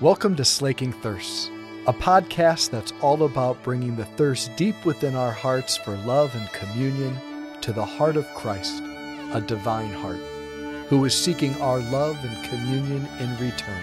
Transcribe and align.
Welcome 0.00 0.36
to 0.36 0.44
Slaking 0.44 0.92
Thirsts, 0.92 1.50
a 1.88 1.92
podcast 1.92 2.70
that's 2.70 2.92
all 3.02 3.24
about 3.24 3.60
bringing 3.64 3.96
the 3.96 4.04
thirst 4.04 4.54
deep 4.54 4.84
within 4.84 5.16
our 5.16 5.32
hearts 5.32 5.76
for 5.76 5.96
love 5.96 6.32
and 6.36 6.48
communion 6.52 7.18
to 7.62 7.72
the 7.72 7.84
heart 7.84 8.16
of 8.16 8.24
Christ, 8.32 8.80
a 9.32 9.42
divine 9.44 9.90
heart, 9.90 10.20
who 10.86 11.04
is 11.04 11.16
seeking 11.16 11.60
our 11.60 11.80
love 11.80 12.16
and 12.24 12.44
communion 12.48 13.08
in 13.18 13.30
return. 13.38 13.82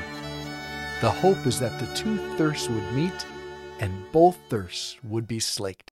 The 1.02 1.12
hope 1.12 1.46
is 1.46 1.60
that 1.60 1.78
the 1.82 1.94
two 1.94 2.16
thirsts 2.38 2.70
would 2.70 2.94
meet 2.94 3.26
and 3.82 4.10
both 4.14 4.38
thirsts 4.50 4.96
would 5.04 5.28
be 5.28 5.42
slaked. 5.42 5.92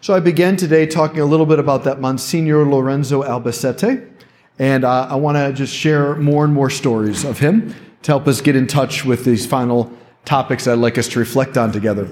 So 0.00 0.14
I 0.14 0.20
began 0.20 0.56
today 0.56 0.86
talking 0.86 1.20
a 1.20 1.26
little 1.26 1.44
bit 1.44 1.58
about 1.58 1.84
that 1.84 2.00
Monsignor 2.00 2.64
Lorenzo 2.64 3.22
Albacete, 3.22 4.10
and 4.58 4.82
uh, 4.82 5.08
I 5.10 5.16
want 5.16 5.36
to 5.36 5.52
just 5.52 5.74
share 5.74 6.14
more 6.14 6.46
and 6.46 6.54
more 6.54 6.70
stories 6.70 7.22
of 7.22 7.38
him 7.38 7.74
to 8.06 8.12
help 8.12 8.28
us 8.28 8.40
get 8.40 8.54
in 8.54 8.68
touch 8.68 9.04
with 9.04 9.24
these 9.24 9.46
final 9.46 9.92
topics 10.24 10.68
I'd 10.68 10.78
like 10.78 10.96
us 10.96 11.08
to 11.08 11.18
reflect 11.18 11.58
on 11.58 11.72
together. 11.72 12.08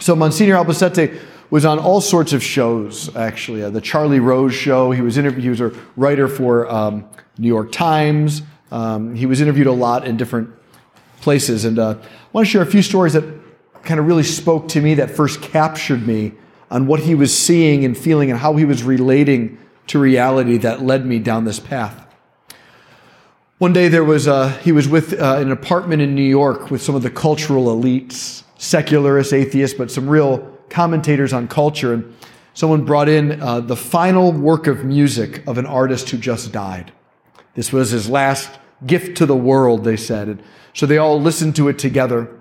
So 0.00 0.16
Monsignor 0.16 0.54
Albacete 0.54 1.20
was 1.50 1.66
on 1.66 1.78
all 1.78 2.00
sorts 2.00 2.32
of 2.32 2.42
shows, 2.42 3.14
actually. 3.14 3.62
Uh, 3.62 3.68
the 3.68 3.82
Charlie 3.82 4.18
Rose 4.18 4.54
Show. 4.54 4.92
He 4.92 5.02
was 5.02 5.18
interviewed. 5.18 5.42
He 5.42 5.50
was 5.50 5.60
a 5.60 5.74
writer 5.96 6.26
for 6.26 6.66
um, 6.72 7.06
New 7.36 7.48
York 7.48 7.70
Times. 7.70 8.40
Um, 8.70 9.14
he 9.14 9.26
was 9.26 9.42
interviewed 9.42 9.66
a 9.66 9.72
lot 9.72 10.06
in 10.06 10.16
different 10.16 10.48
places, 11.20 11.66
and 11.66 11.78
uh, 11.78 11.98
I 12.00 12.06
want 12.32 12.46
to 12.46 12.50
share 12.50 12.62
a 12.62 12.66
few 12.66 12.80
stories 12.80 13.12
that 13.12 13.24
kind 13.82 14.00
of 14.00 14.06
really 14.06 14.22
spoke 14.22 14.68
to 14.68 14.80
me, 14.80 14.94
that 14.94 15.10
first 15.10 15.42
captured 15.42 16.06
me 16.06 16.32
on 16.70 16.86
what 16.86 17.00
he 17.00 17.14
was 17.14 17.36
seeing 17.36 17.84
and 17.84 17.94
feeling, 17.94 18.30
and 18.30 18.40
how 18.40 18.56
he 18.56 18.64
was 18.64 18.82
relating 18.82 19.58
to 19.88 19.98
reality 19.98 20.56
that 20.56 20.80
led 20.80 21.04
me 21.04 21.18
down 21.18 21.44
this 21.44 21.60
path. 21.60 22.03
One 23.58 23.72
day 23.72 23.86
there 23.86 24.02
was 24.02 24.26
uh, 24.26 24.48
he 24.58 24.72
was 24.72 24.88
with 24.88 25.12
uh, 25.12 25.36
an 25.38 25.52
apartment 25.52 26.02
in 26.02 26.16
New 26.16 26.22
York 26.22 26.72
with 26.72 26.82
some 26.82 26.96
of 26.96 27.02
the 27.02 27.10
cultural 27.10 27.66
elites, 27.66 28.42
secularists, 28.58 29.32
atheists, 29.32 29.78
but 29.78 29.92
some 29.92 30.08
real 30.08 30.40
commentators 30.70 31.32
on 31.32 31.46
culture. 31.46 31.92
And 31.92 32.16
someone 32.54 32.84
brought 32.84 33.08
in 33.08 33.40
uh, 33.40 33.60
the 33.60 33.76
final 33.76 34.32
work 34.32 34.66
of 34.66 34.84
music 34.84 35.46
of 35.46 35.56
an 35.56 35.66
artist 35.66 36.10
who 36.10 36.18
just 36.18 36.50
died. 36.50 36.92
This 37.54 37.72
was 37.72 37.90
his 37.90 38.08
last 38.10 38.50
gift 38.84 39.16
to 39.18 39.26
the 39.26 39.36
world, 39.36 39.84
they 39.84 39.96
said. 39.96 40.28
And 40.28 40.42
so 40.72 40.84
they 40.84 40.98
all 40.98 41.20
listened 41.20 41.54
to 41.56 41.68
it 41.68 41.78
together. 41.78 42.36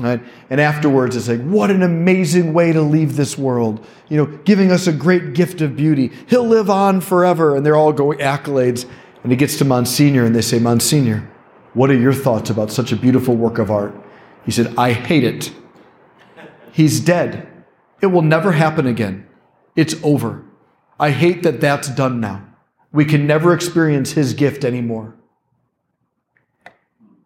Right? 0.00 0.20
And 0.50 0.60
afterwards, 0.60 1.14
it's 1.14 1.28
like, 1.28 1.42
what 1.42 1.70
an 1.70 1.84
amazing 1.84 2.52
way 2.52 2.72
to 2.72 2.82
leave 2.82 3.14
this 3.14 3.38
world. 3.38 3.86
You 4.08 4.16
know, 4.16 4.26
giving 4.38 4.72
us 4.72 4.88
a 4.88 4.92
great 4.92 5.34
gift 5.34 5.60
of 5.60 5.76
beauty. 5.76 6.10
He'll 6.26 6.48
live 6.48 6.68
on 6.68 7.00
forever. 7.00 7.54
And 7.54 7.64
they're 7.64 7.76
all 7.76 7.92
going 7.92 8.18
accolades. 8.18 8.86
And 9.24 9.32
he 9.32 9.36
gets 9.36 9.56
to 9.58 9.64
Monsignor 9.64 10.24
and 10.24 10.36
they 10.36 10.42
say, 10.42 10.60
Monsignor, 10.60 11.28
what 11.72 11.90
are 11.90 11.98
your 11.98 12.12
thoughts 12.12 12.50
about 12.50 12.70
such 12.70 12.92
a 12.92 12.96
beautiful 12.96 13.34
work 13.34 13.58
of 13.58 13.70
art? 13.70 13.94
He 14.44 14.52
said, 14.52 14.74
I 14.78 14.92
hate 14.92 15.24
it. 15.24 15.52
He's 16.70 17.00
dead. 17.00 17.48
It 18.02 18.08
will 18.08 18.22
never 18.22 18.52
happen 18.52 18.86
again. 18.86 19.26
It's 19.74 19.96
over. 20.04 20.44
I 21.00 21.10
hate 21.10 21.42
that 21.42 21.60
that's 21.60 21.88
done 21.88 22.20
now. 22.20 22.44
We 22.92 23.04
can 23.04 23.26
never 23.26 23.52
experience 23.52 24.12
his 24.12 24.34
gift 24.34 24.64
anymore. 24.64 25.16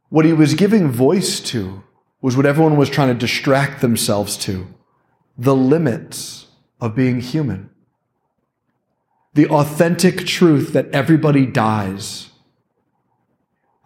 What 0.09 0.25
he 0.25 0.33
was 0.33 0.55
giving 0.55 0.89
voice 0.91 1.41
to 1.41 1.83
was 2.23 2.37
what 2.37 2.47
everyone 2.47 2.77
was 2.77 2.89
trying 2.89 3.09
to 3.09 3.15
distract 3.15 3.81
themselves 3.81 4.37
to 4.39 4.67
the 5.37 5.55
limits 5.55 6.47
of 6.81 6.95
being 6.95 7.21
human. 7.21 7.71
The 9.39 9.47
authentic 9.51 10.27
truth 10.27 10.73
that 10.73 10.89
everybody 10.93 11.47
dies. 11.47 12.31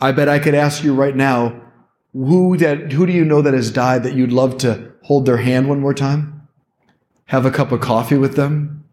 I 0.01 0.11
bet 0.11 0.27
I 0.27 0.39
could 0.39 0.55
ask 0.55 0.83
you 0.83 0.95
right 0.95 1.15
now 1.15 1.61
who, 2.15 2.57
that, 2.57 2.91
who 2.93 3.05
do 3.05 3.13
you 3.13 3.23
know 3.23 3.43
that 3.43 3.53
has 3.53 3.71
died 3.71 4.03
that 4.05 4.15
you'd 4.15 4.33
love 4.33 4.57
to 4.61 4.93
hold 5.03 5.27
their 5.27 5.37
hand 5.37 5.69
one 5.69 5.79
more 5.79 5.93
time? 5.93 6.49
Have 7.27 7.45
a 7.45 7.51
cup 7.51 7.71
of 7.71 7.83
coffee 7.83 8.17
with 8.17 8.35
them? 8.35 8.85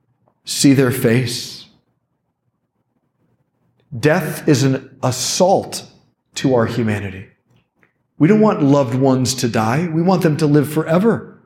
See 0.44 0.74
their 0.74 0.92
face? 0.92 1.68
Death 3.98 4.46
is 4.46 4.64
an 4.64 5.00
assault 5.02 5.90
to 6.36 6.56
our 6.56 6.66
humanity. 6.66 7.30
We 8.18 8.28
don't 8.28 8.42
want 8.42 8.62
loved 8.62 8.96
ones 8.96 9.34
to 9.36 9.48
die. 9.48 9.88
We 9.88 10.02
want 10.02 10.24
them 10.24 10.36
to 10.36 10.46
live 10.46 10.70
forever. 10.70 11.42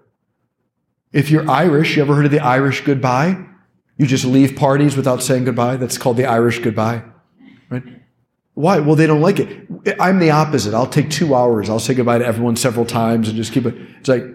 If 1.11 1.29
you're 1.29 1.47
Irish, 1.47 1.97
you 1.97 2.01
ever 2.01 2.15
heard 2.15 2.25
of 2.25 2.31
the 2.31 2.39
Irish 2.39 2.81
goodbye? 2.81 3.52
You 4.03 4.07
just 4.09 4.25
leave 4.25 4.57
parties 4.57 4.97
without 4.97 5.23
saying 5.23 5.45
goodbye. 5.45 5.77
That's 5.77 5.97
called 5.97 6.17
the 6.17 6.25
Irish 6.25 6.59
goodbye, 6.59 7.03
right? 7.69 7.83
Why? 8.53 8.79
Well, 8.79 8.97
they 8.97 9.07
don't 9.07 9.21
like 9.21 9.39
it. 9.39 9.65
I'm 9.97 10.19
the 10.19 10.29
opposite. 10.29 10.73
I'll 10.73 10.85
take 10.85 11.09
two 11.09 11.33
hours. 11.33 11.69
I'll 11.69 11.79
say 11.79 11.93
goodbye 11.93 12.17
to 12.17 12.25
everyone 12.25 12.57
several 12.57 12.85
times 12.85 13.29
and 13.29 13.37
just 13.37 13.53
keep 13.53 13.65
it. 13.65 13.73
It's 14.01 14.09
like 14.09 14.25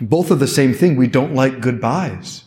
both 0.00 0.30
of 0.30 0.38
the 0.38 0.46
same 0.46 0.72
thing. 0.72 0.96
We 0.96 1.08
don't 1.08 1.34
like 1.34 1.60
goodbyes. 1.60 2.44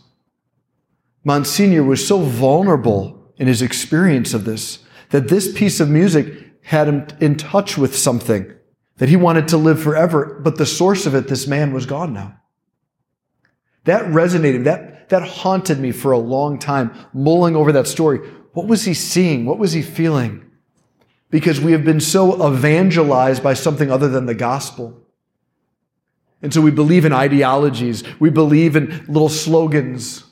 Monsignor 1.24 1.84
was 1.84 2.08
so 2.08 2.18
vulnerable 2.18 3.32
in 3.38 3.46
his 3.46 3.62
experience 3.62 4.34
of 4.34 4.46
this 4.46 4.80
that 5.12 5.28
this 5.28 5.54
piece 5.54 5.80
of 5.80 5.88
music 5.88 6.34
had 6.64 6.88
him 6.88 7.06
in 7.20 7.36
touch 7.36 7.78
with 7.78 7.96
something 7.96 8.52
that 8.98 9.10
he 9.10 9.16
wanted 9.16 9.48
to 9.50 9.58
live 9.58 9.80
forever, 9.80 10.40
but 10.44 10.58
the 10.58 10.66
source 10.66 11.06
of 11.06 11.14
it, 11.14 11.28
this 11.28 11.46
man 11.46 11.74
was 11.74 11.86
gone 11.86 12.12
now. 12.12 12.40
That 13.84 14.06
resonated, 14.06 14.64
that, 14.64 14.99
that 15.10 15.22
haunted 15.24 15.80
me 15.80 15.92
for 15.92 16.12
a 16.12 16.18
long 16.18 16.58
time, 16.58 16.94
mulling 17.14 17.56
over 17.56 17.72
that 17.72 17.88
story. 17.88 18.20
What 18.54 18.68
was 18.68 18.86
he 18.86 18.94
seeing? 18.94 19.46
What 19.46 19.60
was 19.60 19.74
he 19.74 19.82
feeling? 19.82 20.46
Because 21.30 21.62
we 21.62 21.72
have 21.74 21.84
been 21.84 22.00
so 22.00 22.48
evangelized 22.52 23.44
by 23.44 23.54
something 23.54 23.92
other 23.92 24.08
than 24.08 24.26
the 24.26 24.34
gospel. 24.34 25.06
And 26.42 26.54
so 26.54 26.62
we 26.62 26.72
believe 26.72 27.06
in 27.06 27.14
ideologies. 27.14 28.04
We 28.20 28.30
believe 28.30 28.76
in 28.76 29.06
little 29.08 29.30
slogans. 29.30 30.24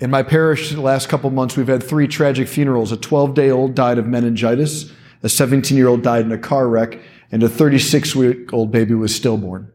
In 0.00 0.10
my 0.10 0.22
parish, 0.22 0.70
the 0.70 0.80
last 0.80 1.08
couple 1.08 1.28
months, 1.30 1.56
we've 1.56 1.68
had 1.68 1.82
three 1.82 2.08
tragic 2.08 2.48
funerals. 2.48 2.90
A 2.90 2.96
12 2.96 3.34
day 3.34 3.50
old 3.50 3.74
died 3.74 3.98
of 3.98 4.06
meningitis, 4.06 4.90
a 5.22 5.28
17 5.28 5.76
year 5.76 5.88
old 5.88 6.02
died 6.02 6.24
in 6.24 6.32
a 6.32 6.38
car 6.38 6.68
wreck, 6.68 6.98
and 7.30 7.42
a 7.42 7.48
36 7.48 8.14
week 8.14 8.52
old 8.52 8.70
baby 8.70 8.94
was 8.94 9.14
stillborn. 9.14 9.72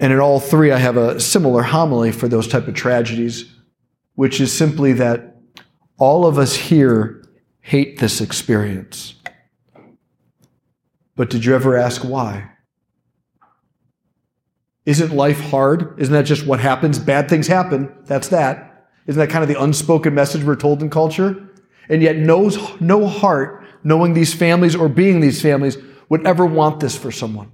And 0.00 0.14
in 0.14 0.18
all 0.18 0.40
three, 0.40 0.72
I 0.72 0.78
have 0.78 0.96
a 0.96 1.20
similar 1.20 1.62
homily 1.62 2.10
for 2.10 2.26
those 2.26 2.48
type 2.48 2.66
of 2.66 2.74
tragedies, 2.74 3.54
which 4.14 4.40
is 4.40 4.50
simply 4.50 4.94
that 4.94 5.36
all 5.98 6.26
of 6.26 6.38
us 6.38 6.56
here 6.56 7.22
hate 7.60 7.98
this 7.98 8.22
experience. 8.22 9.14
But 11.14 11.28
did 11.28 11.44
you 11.44 11.54
ever 11.54 11.76
ask 11.76 12.02
why? 12.02 12.50
Isn't 14.86 15.12
life 15.12 15.38
hard? 15.38 16.00
Isn't 16.00 16.14
that 16.14 16.24
just 16.24 16.46
what 16.46 16.60
happens? 16.60 16.98
Bad 16.98 17.28
things 17.28 17.46
happen. 17.46 17.94
That's 18.06 18.28
that. 18.28 18.88
Isn't 19.06 19.20
that 19.20 19.28
kind 19.28 19.42
of 19.42 19.48
the 19.48 19.62
unspoken 19.62 20.14
message 20.14 20.42
we're 20.42 20.56
told 20.56 20.82
in 20.82 20.88
culture? 20.88 21.48
And 21.90 22.02
yet, 22.02 22.16
no, 22.16 22.50
no 22.80 23.06
heart, 23.06 23.64
knowing 23.84 24.14
these 24.14 24.32
families 24.32 24.74
or 24.74 24.88
being 24.88 25.20
these 25.20 25.42
families, 25.42 25.76
would 26.08 26.26
ever 26.26 26.46
want 26.46 26.80
this 26.80 26.96
for 26.96 27.12
someone. 27.12 27.52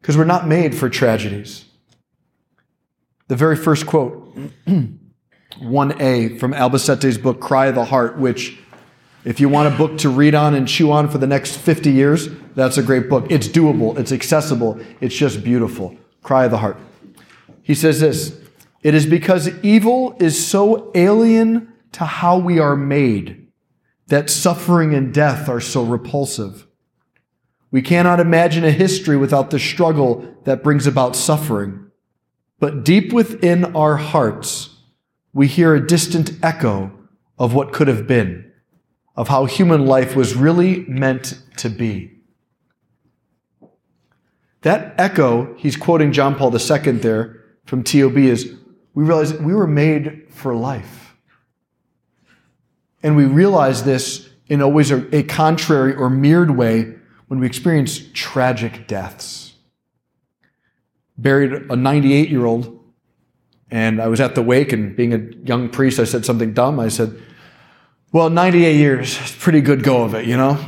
Because 0.00 0.16
we're 0.16 0.24
not 0.24 0.46
made 0.46 0.74
for 0.74 0.88
tragedies. 0.88 1.64
The 3.28 3.36
very 3.36 3.56
first 3.56 3.86
quote, 3.86 4.36
1a 5.60 6.38
from 6.38 6.52
Albacete's 6.52 7.18
book, 7.18 7.40
Cry 7.40 7.66
of 7.66 7.74
the 7.74 7.84
Heart, 7.84 8.18
which, 8.18 8.58
if 9.24 9.40
you 9.40 9.48
want 9.48 9.74
a 9.74 9.76
book 9.76 9.98
to 9.98 10.08
read 10.08 10.34
on 10.34 10.54
and 10.54 10.68
chew 10.68 10.92
on 10.92 11.08
for 11.08 11.18
the 11.18 11.26
next 11.26 11.56
50 11.56 11.90
years, 11.90 12.28
that's 12.54 12.78
a 12.78 12.82
great 12.82 13.08
book. 13.08 13.26
It's 13.30 13.48
doable, 13.48 13.98
it's 13.98 14.12
accessible, 14.12 14.80
it's 15.00 15.14
just 15.14 15.42
beautiful. 15.42 15.96
Cry 16.22 16.44
of 16.44 16.50
the 16.50 16.58
Heart. 16.58 16.78
He 17.62 17.74
says 17.74 18.00
this 18.00 18.38
It 18.82 18.94
is 18.94 19.06
because 19.06 19.48
evil 19.64 20.16
is 20.20 20.46
so 20.46 20.92
alien 20.94 21.72
to 21.92 22.04
how 22.04 22.38
we 22.38 22.58
are 22.58 22.76
made 22.76 23.46
that 24.08 24.30
suffering 24.30 24.94
and 24.94 25.12
death 25.12 25.48
are 25.48 25.60
so 25.60 25.82
repulsive. 25.82 26.65
We 27.76 27.82
cannot 27.82 28.20
imagine 28.20 28.64
a 28.64 28.70
history 28.70 29.18
without 29.18 29.50
the 29.50 29.58
struggle 29.58 30.34
that 30.44 30.62
brings 30.62 30.86
about 30.86 31.14
suffering. 31.14 31.90
But 32.58 32.86
deep 32.86 33.12
within 33.12 33.76
our 33.76 33.98
hearts, 33.98 34.70
we 35.34 35.46
hear 35.46 35.74
a 35.74 35.86
distant 35.86 36.42
echo 36.42 36.90
of 37.38 37.52
what 37.52 37.74
could 37.74 37.86
have 37.86 38.06
been, 38.06 38.50
of 39.14 39.28
how 39.28 39.44
human 39.44 39.84
life 39.84 40.16
was 40.16 40.34
really 40.34 40.86
meant 40.86 41.38
to 41.58 41.68
be. 41.68 42.12
That 44.62 44.94
echo, 44.96 45.54
he's 45.56 45.76
quoting 45.76 46.12
John 46.12 46.34
Paul 46.34 46.58
II 46.58 46.92
there 46.92 47.44
from 47.66 47.82
TOB, 47.82 48.16
is 48.16 48.54
we 48.94 49.04
realize 49.04 49.34
we 49.34 49.54
were 49.54 49.66
made 49.66 50.28
for 50.30 50.56
life. 50.56 51.14
And 53.02 53.16
we 53.16 53.26
realize 53.26 53.84
this 53.84 54.30
in 54.46 54.62
always 54.62 54.90
a, 54.90 55.14
a 55.14 55.24
contrary 55.24 55.94
or 55.94 56.08
mirrored 56.08 56.56
way 56.56 56.95
when 57.28 57.40
we 57.40 57.46
experience 57.46 58.00
tragic 58.12 58.86
deaths. 58.86 59.54
Buried 61.18 61.70
a 61.70 61.76
98 61.76 62.28
year 62.28 62.44
old, 62.44 62.78
and 63.70 64.00
I 64.00 64.08
was 64.08 64.20
at 64.20 64.34
the 64.34 64.42
wake, 64.42 64.72
and 64.72 64.94
being 64.94 65.12
a 65.12 65.18
young 65.46 65.68
priest, 65.68 65.98
I 65.98 66.04
said 66.04 66.24
something 66.24 66.52
dumb. 66.52 66.78
I 66.78 66.88
said, 66.88 67.20
Well, 68.12 68.30
98 68.30 68.76
years, 68.76 69.18
it's 69.20 69.34
pretty 69.34 69.60
good 69.60 69.82
go 69.82 70.04
of 70.04 70.14
it, 70.14 70.26
you 70.26 70.36
know? 70.36 70.58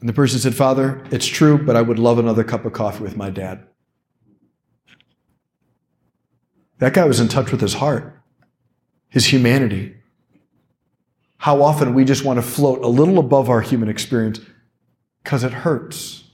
And 0.00 0.08
the 0.08 0.12
person 0.12 0.38
said, 0.38 0.54
Father, 0.54 1.04
it's 1.10 1.26
true, 1.26 1.58
but 1.58 1.76
I 1.76 1.82
would 1.82 1.98
love 1.98 2.18
another 2.18 2.44
cup 2.44 2.64
of 2.64 2.72
coffee 2.72 3.02
with 3.02 3.16
my 3.16 3.30
dad. 3.30 3.64
That 6.78 6.94
guy 6.94 7.04
was 7.04 7.18
in 7.18 7.28
touch 7.28 7.50
with 7.50 7.60
his 7.60 7.74
heart, 7.74 8.20
his 9.08 9.26
humanity. 9.26 9.96
How 11.38 11.62
often 11.62 11.94
we 11.94 12.04
just 12.04 12.24
want 12.24 12.38
to 12.38 12.42
float 12.42 12.82
a 12.82 12.88
little 12.88 13.18
above 13.18 13.48
our 13.48 13.60
human 13.60 13.88
experience 13.88 14.40
because 15.22 15.44
it 15.44 15.52
hurts. 15.52 16.24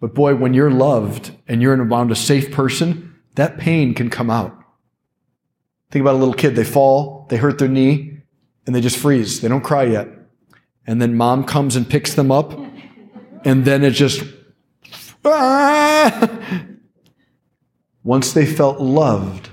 But 0.00 0.14
boy, 0.14 0.36
when 0.36 0.54
you're 0.54 0.70
loved 0.70 1.32
and 1.46 1.60
you're 1.60 1.76
around 1.76 2.10
a 2.10 2.16
safe 2.16 2.52
person, 2.52 3.16
that 3.34 3.58
pain 3.58 3.94
can 3.94 4.10
come 4.10 4.30
out. 4.30 4.56
Think 5.90 6.02
about 6.02 6.14
a 6.14 6.18
little 6.18 6.34
kid. 6.34 6.54
They 6.54 6.64
fall, 6.64 7.26
they 7.30 7.36
hurt 7.36 7.58
their 7.58 7.68
knee, 7.68 8.22
and 8.66 8.74
they 8.74 8.80
just 8.80 8.98
freeze. 8.98 9.40
They 9.40 9.48
don't 9.48 9.64
cry 9.64 9.84
yet. 9.84 10.08
And 10.86 11.00
then 11.00 11.16
mom 11.16 11.44
comes 11.44 11.76
and 11.76 11.88
picks 11.88 12.14
them 12.14 12.30
up, 12.30 12.58
and 13.44 13.64
then 13.64 13.84
it 13.84 13.92
just. 13.92 14.22
Ah! 15.24 16.30
Once 18.02 18.32
they 18.32 18.46
felt 18.46 18.80
loved, 18.80 19.50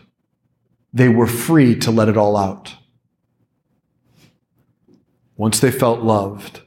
they 0.93 1.09
were 1.09 1.27
free 1.27 1.75
to 1.79 1.91
let 1.91 2.07
it 2.07 2.15
all 2.15 2.37
out. 2.37 2.75
Once 5.35 5.59
they 5.59 5.71
felt 5.71 5.99
loved, 5.99 6.61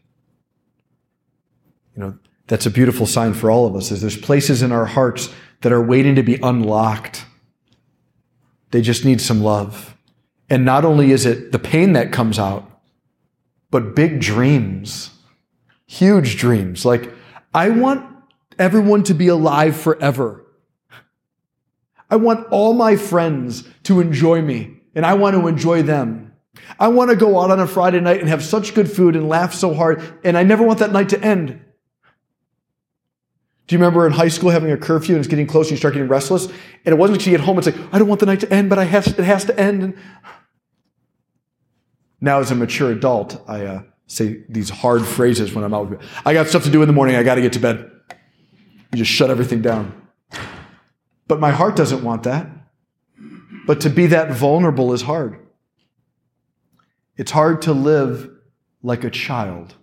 you 1.99 2.05
know, 2.05 2.19
that's 2.47 2.65
a 2.65 2.71
beautiful 2.71 3.06
sign 3.06 3.35
for 3.35 3.50
all 3.50 3.67
of 3.67 3.75
us 3.75 3.91
is 3.91 4.00
there's 4.00 4.17
places 4.17 4.62
in 4.62 4.71
our 4.71 4.87
hearts 4.87 5.35
that 5.62 5.73
are 5.73 5.83
waiting 5.83 6.15
to 6.15 6.23
be 6.23 6.37
unlocked. 6.37 7.27
They 8.71 8.83
just 8.83 9.05
need 9.05 9.21
some 9.21 9.43
love. 9.43 9.97
And 10.49 10.65
not 10.65 10.85
only 10.85 11.11
is 11.11 11.27
it 11.27 11.50
the 11.50 11.59
pain 11.59 11.95
that 11.95 12.12
comes 12.12 12.39
out, 12.39 12.71
but 13.73 13.97
big 13.97 14.21
dreams, 14.21 15.11
huge 15.87 16.37
dreams. 16.37 16.85
Like, 16.85 17.12
I 17.53 17.71
want 17.71 18.06
everyone 18.61 19.03
to 19.05 19.15
be 19.15 19.27
alive 19.27 19.77
forever. 19.77 20.47
I 22.09 22.15
want 22.15 22.47
all 22.53 22.75
my 22.75 22.95
friends 22.95 23.69
to 23.83 24.00
enjoy 24.00 24.41
me, 24.41 24.83
and 24.95 25.05
I 25.05 25.15
want 25.15 25.35
to 25.35 25.49
enjoy 25.49 25.83
them. 25.83 26.33
I 26.79 26.89
want 26.89 27.11
to 27.11 27.17
go 27.17 27.41
out 27.41 27.50
on 27.50 27.59
a 27.59 27.67
Friday 27.67 28.00
night 28.00 28.21
and 28.21 28.29
have 28.29 28.45
such 28.45 28.75
good 28.75 28.91
food 28.91 29.17
and 29.17 29.29
laugh 29.29 29.53
so 29.53 29.75
hard, 29.75 30.00
and 30.23 30.39
I 30.39 30.45
never 30.45 30.62
want 30.62 30.79
that 30.79 30.93
night 30.93 31.09
to 31.09 31.21
end. 31.21 31.65
Do 33.69 33.75
you 33.75 33.79
remember 33.79 34.06
in 34.06 34.12
high 34.15 34.29
school 34.29 34.49
having 34.49 34.73
a 34.73 34.79
curfew 34.79 35.15
and 35.15 35.20
it's 35.20 35.29
getting 35.29 35.47
close 35.47 35.67
and 35.67 35.73
you 35.73 35.76
start 35.76 35.93
getting 35.93 36.09
restless? 36.09 36.47
And 36.47 36.87
it 36.87 36.97
wasn't 36.97 37.19
until 37.19 37.32
you 37.32 37.38
get 37.38 37.44
home, 37.44 37.59
it's 37.59 37.67
like, 37.67 37.76
I 37.93 37.99
don't 37.99 38.09
want 38.09 38.19
the 38.19 38.26
night 38.26 38.41
to 38.41 38.53
end, 38.53 38.70
but 38.70 38.79
I 38.79 38.85
it 38.85 39.19
has 39.19 39.44
to 39.44 39.61
end. 39.61 39.82
And 39.82 39.97
now, 42.20 42.41
as 42.41 42.50
a 42.50 42.55
mature 42.55 42.91
adult, 42.91 43.44
I 43.47 43.67
uh, 43.67 43.82
say 44.06 44.43
these 44.49 44.70
hard 44.70 45.06
phrases 45.06 45.53
when 45.53 45.65
I'm 45.65 45.75
out. 45.75 46.03
I 46.25 46.32
got 46.32 46.49
stuff 46.49 46.65
to 46.65 46.70
do 46.70 46.82
in 46.82 46.88
the 46.88 46.94
morning. 46.94 47.15
I 47.15 47.23
got 47.23 47.37
to 47.37 47.43
get 47.43 47.53
to 47.53 47.61
bed. 47.61 47.91
You 48.93 48.99
just 48.99 49.11
shut 49.11 49.31
everything 49.31 49.61
down. 49.61 50.09
But 51.29 51.38
my 51.38 51.50
heart 51.50 51.76
doesn't 51.76 52.03
want 52.03 52.23
that. 52.23 52.49
But 53.67 53.82
to 53.82 53.91
be 53.91 54.06
that 54.06 54.32
vulnerable 54.32 54.94
is 54.94 55.03
hard. 55.03 55.47
It's 57.19 57.31
hard 57.31 57.62
to 57.62 57.75
live 57.75 58.31
like 58.82 59.05
a 59.05 59.11
child. 59.11 59.75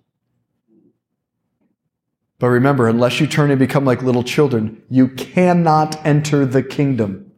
But 2.37 2.47
remember, 2.49 2.87
unless 2.87 3.19
you 3.19 3.27
turn 3.27 3.49
and 3.49 3.59
become 3.59 3.85
like 3.85 4.03
little 4.03 4.23
children, 4.23 4.83
you 4.89 5.07
cannot 5.07 6.05
enter 6.05 6.45
the 6.45 6.61
kingdom. 6.61 7.31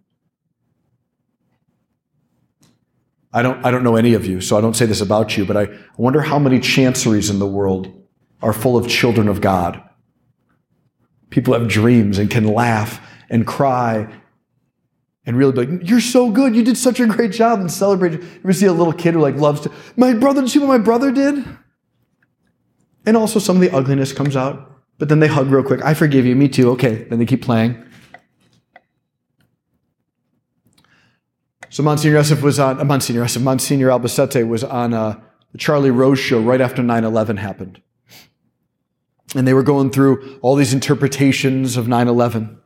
I 3.31 3.43
don't, 3.43 3.63
I 3.63 3.69
don't 3.69 3.83
know 3.83 3.95
any 3.95 4.15
of 4.15 4.25
you, 4.25 4.41
so 4.41 4.57
I 4.57 4.61
don't 4.61 4.75
say 4.75 4.87
this 4.87 5.01
about 5.01 5.37
you, 5.37 5.45
but 5.45 5.57
I 5.57 5.67
wonder 5.97 6.21
how 6.21 6.39
many 6.39 6.59
chanceries 6.59 7.29
in 7.29 7.37
the 7.37 7.45
world 7.45 7.93
are 8.41 8.53
full 8.53 8.77
of 8.77 8.87
children 8.87 9.27
of 9.27 9.41
God. 9.41 9.81
People 11.29 11.53
have 11.53 11.67
dreams 11.67 12.17
and 12.17 12.31
can 12.31 12.45
laugh 12.45 12.99
and 13.29 13.45
cry 13.45 14.11
and 15.25 15.37
really 15.37 15.51
be 15.51 15.65
like, 15.65 15.89
"You're 15.89 16.01
so 16.01 16.31
good! 16.31 16.55
You 16.55 16.63
did 16.63 16.77
such 16.77 16.99
a 16.99 17.05
great 17.05 17.33
job!" 17.33 17.59
and 17.59 17.69
celebrate. 17.69 18.13
You 18.13 18.27
ever 18.43 18.53
see 18.53 18.65
a 18.65 18.73
little 18.73 18.93
kid 18.93 19.13
who 19.13 19.19
like 19.19 19.35
loves 19.35 19.61
to? 19.61 19.71
My 19.97 20.13
brother, 20.13 20.41
did 20.41 20.47
you 20.47 20.59
see 20.61 20.65
what 20.65 20.69
my 20.69 20.83
brother 20.83 21.11
did? 21.11 21.45
And 23.05 23.17
also, 23.17 23.37
some 23.39 23.57
of 23.57 23.61
the 23.61 23.71
ugliness 23.71 24.13
comes 24.13 24.35
out, 24.35 24.66
but 24.97 25.09
then 25.09 25.19
they 25.19 25.27
hug 25.27 25.47
real 25.51 25.63
quick. 25.63 25.83
I 25.83 25.93
forgive 25.93 26.25
you. 26.25 26.35
Me 26.35 26.47
too. 26.49 26.71
Okay. 26.71 27.03
Then 27.03 27.19
they 27.19 27.25
keep 27.25 27.41
playing. 27.41 27.83
So 31.69 31.83
Monsignor 31.83 32.19
Esif 32.19 32.41
was 32.41 32.59
on, 32.59 32.79
uh, 32.79 32.83
Monsignor 32.85 33.23
Esif, 33.23 33.41
Monsignor 33.41 33.89
Albacete 33.89 34.47
was 34.47 34.63
on 34.63 34.93
uh, 34.93 35.19
the 35.51 35.57
Charlie 35.57 35.91
Rose 35.91 36.17
show 36.17 36.39
right 36.39 36.61
after 36.61 36.81
9-11 36.81 37.37
happened. 37.37 37.81
And 39.35 39.47
they 39.47 39.53
were 39.53 39.63
going 39.63 39.91
through 39.91 40.39
all 40.41 40.55
these 40.55 40.73
interpretations 40.73 41.77
of 41.77 41.85
9-11. 41.85 42.57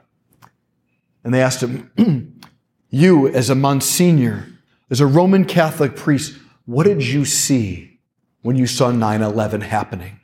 And 1.24 1.34
they 1.34 1.42
asked 1.42 1.62
him, 1.62 2.40
You, 2.90 3.28
as 3.28 3.50
a 3.50 3.56
Monsignor, 3.56 4.48
as 4.90 5.02
a 5.02 5.08
Roman 5.08 5.46
Catholic 5.46 5.96
priest, 5.96 6.38
what 6.66 6.84
did 6.84 7.06
you 7.06 7.26
see 7.26 8.00
when 8.44 8.56
you 8.56 8.68
saw 8.68 8.92
9 8.92 9.22
11 9.22 9.62
happening? 9.62 10.21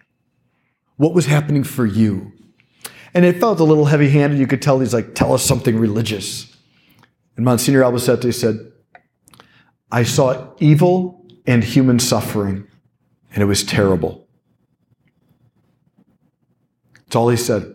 What 0.98 1.14
was 1.14 1.28
happening 1.28 1.64
for 1.64 1.86
you? 1.86 2.34
And 3.14 3.24
it 3.24 3.40
felt 3.40 3.60
a 3.60 3.64
little 3.64 3.86
heavy 3.86 4.10
handed. 4.10 4.40
You 4.40 4.48
could 4.48 4.62
tell 4.62 4.80
he's 4.80 4.94
like, 4.94 5.16
Tell 5.16 5.34
us 5.34 5.44
something 5.44 5.78
religious. 5.78 6.56
And 7.36 7.46
Monsignor 7.46 7.82
Albacete 7.82 8.34
said, 8.34 8.72
I 9.92 10.04
saw 10.04 10.54
evil 10.60 11.26
and 11.46 11.64
human 11.64 12.00
suffering, 12.00 12.68
and 13.32 13.42
it 13.42 13.46
was 13.46 13.64
terrible. 13.64 14.28
That's 16.96 17.16
all 17.16 17.30
he 17.30 17.38
said. 17.38 17.74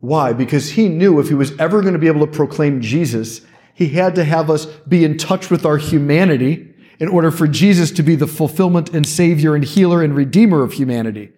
Why? 0.00 0.32
Because 0.32 0.70
he 0.70 0.88
knew 0.88 1.20
if 1.20 1.28
he 1.28 1.34
was 1.34 1.56
ever 1.60 1.80
going 1.80 1.92
to 1.92 1.98
be 1.98 2.08
able 2.08 2.26
to 2.26 2.32
proclaim 2.32 2.80
Jesus, 2.80 3.42
he 3.74 3.88
had 3.90 4.16
to 4.16 4.24
have 4.24 4.50
us 4.50 4.66
be 4.66 5.04
in 5.04 5.16
touch 5.16 5.48
with 5.48 5.64
our 5.64 5.76
humanity 5.76 6.71
in 7.02 7.08
order 7.08 7.32
for 7.32 7.48
Jesus 7.48 7.90
to 7.90 8.00
be 8.00 8.14
the 8.14 8.28
fulfillment 8.28 8.94
and 8.94 9.04
savior 9.04 9.56
and 9.56 9.64
healer 9.64 10.04
and 10.04 10.14
redeemer 10.14 10.62
of 10.62 10.74
humanity. 10.74 11.32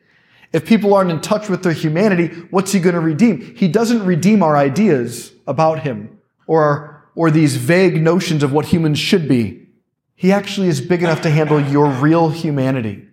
If 0.52 0.66
people 0.66 0.92
aren't 0.92 1.10
in 1.10 1.22
touch 1.22 1.48
with 1.48 1.62
their 1.62 1.72
humanity, 1.72 2.26
what's 2.50 2.72
he 2.72 2.80
going 2.80 2.94
to 2.94 3.00
redeem? 3.00 3.56
He 3.56 3.66
doesn't 3.66 4.04
redeem 4.04 4.42
our 4.42 4.58
ideas 4.58 5.32
about 5.46 5.80
him 5.80 6.18
or, 6.46 7.08
or 7.14 7.30
these 7.30 7.56
vague 7.56 7.98
notions 8.02 8.42
of 8.42 8.52
what 8.52 8.66
humans 8.66 8.98
should 8.98 9.26
be. 9.26 9.66
He 10.14 10.32
actually 10.32 10.68
is 10.68 10.82
big 10.82 11.02
enough 11.02 11.22
to 11.22 11.30
handle 11.30 11.58
your 11.58 11.88
real 11.88 12.28
humanity, 12.28 13.08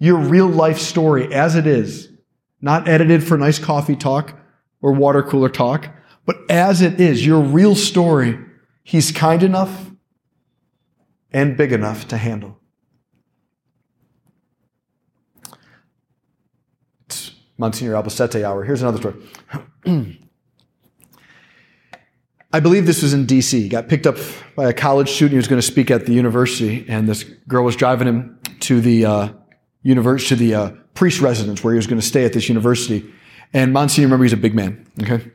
your 0.00 0.16
real 0.16 0.48
life 0.48 0.80
story 0.80 1.32
as 1.32 1.54
it 1.54 1.68
is, 1.68 2.08
not 2.60 2.88
edited 2.88 3.22
for 3.22 3.38
nice 3.38 3.60
coffee 3.60 3.94
talk, 3.94 4.36
or 4.82 4.90
water 4.92 5.22
cooler 5.22 5.48
talk, 5.48 5.94
but 6.26 6.38
as 6.50 6.82
it 6.82 7.00
is, 7.00 7.24
your 7.24 7.40
real 7.40 7.76
story, 7.76 8.36
he's 8.82 9.12
kind 9.12 9.44
enough 9.44 9.92
and 11.34 11.56
big 11.56 11.72
enough 11.72 12.08
to 12.08 12.16
handle. 12.16 12.58
It's 17.06 17.32
Monsignor 17.58 17.94
Albacete 17.94 18.42
hour. 18.44 18.64
Here's 18.64 18.80
another 18.80 18.98
story. 18.98 19.16
I 22.52 22.60
believe 22.60 22.86
this 22.86 23.02
was 23.02 23.12
in 23.12 23.26
DC. 23.26 23.52
He 23.52 23.68
got 23.68 23.88
picked 23.88 24.06
up 24.06 24.16
by 24.54 24.68
a 24.68 24.72
college 24.72 25.10
student 25.10 25.32
who 25.32 25.38
was 25.38 25.48
going 25.48 25.60
to 25.60 25.66
speak 25.66 25.90
at 25.90 26.06
the 26.06 26.12
university, 26.12 26.86
and 26.88 27.08
this 27.08 27.24
girl 27.48 27.64
was 27.64 27.74
driving 27.74 28.06
him 28.06 28.38
to 28.60 28.80
the 28.80 29.04
uh, 29.04 29.28
university, 29.82 30.28
to 30.28 30.36
the 30.36 30.54
uh, 30.54 30.70
priest 30.94 31.20
residence 31.20 31.64
where 31.64 31.74
he 31.74 31.76
was 31.76 31.88
going 31.88 32.00
to 32.00 32.06
stay 32.06 32.24
at 32.24 32.32
this 32.32 32.48
university. 32.48 33.12
And 33.52 33.72
Monsignor, 33.72 34.06
remember, 34.06 34.22
he's 34.22 34.32
a 34.32 34.36
big 34.36 34.54
man. 34.54 34.86
Okay. 35.02 35.32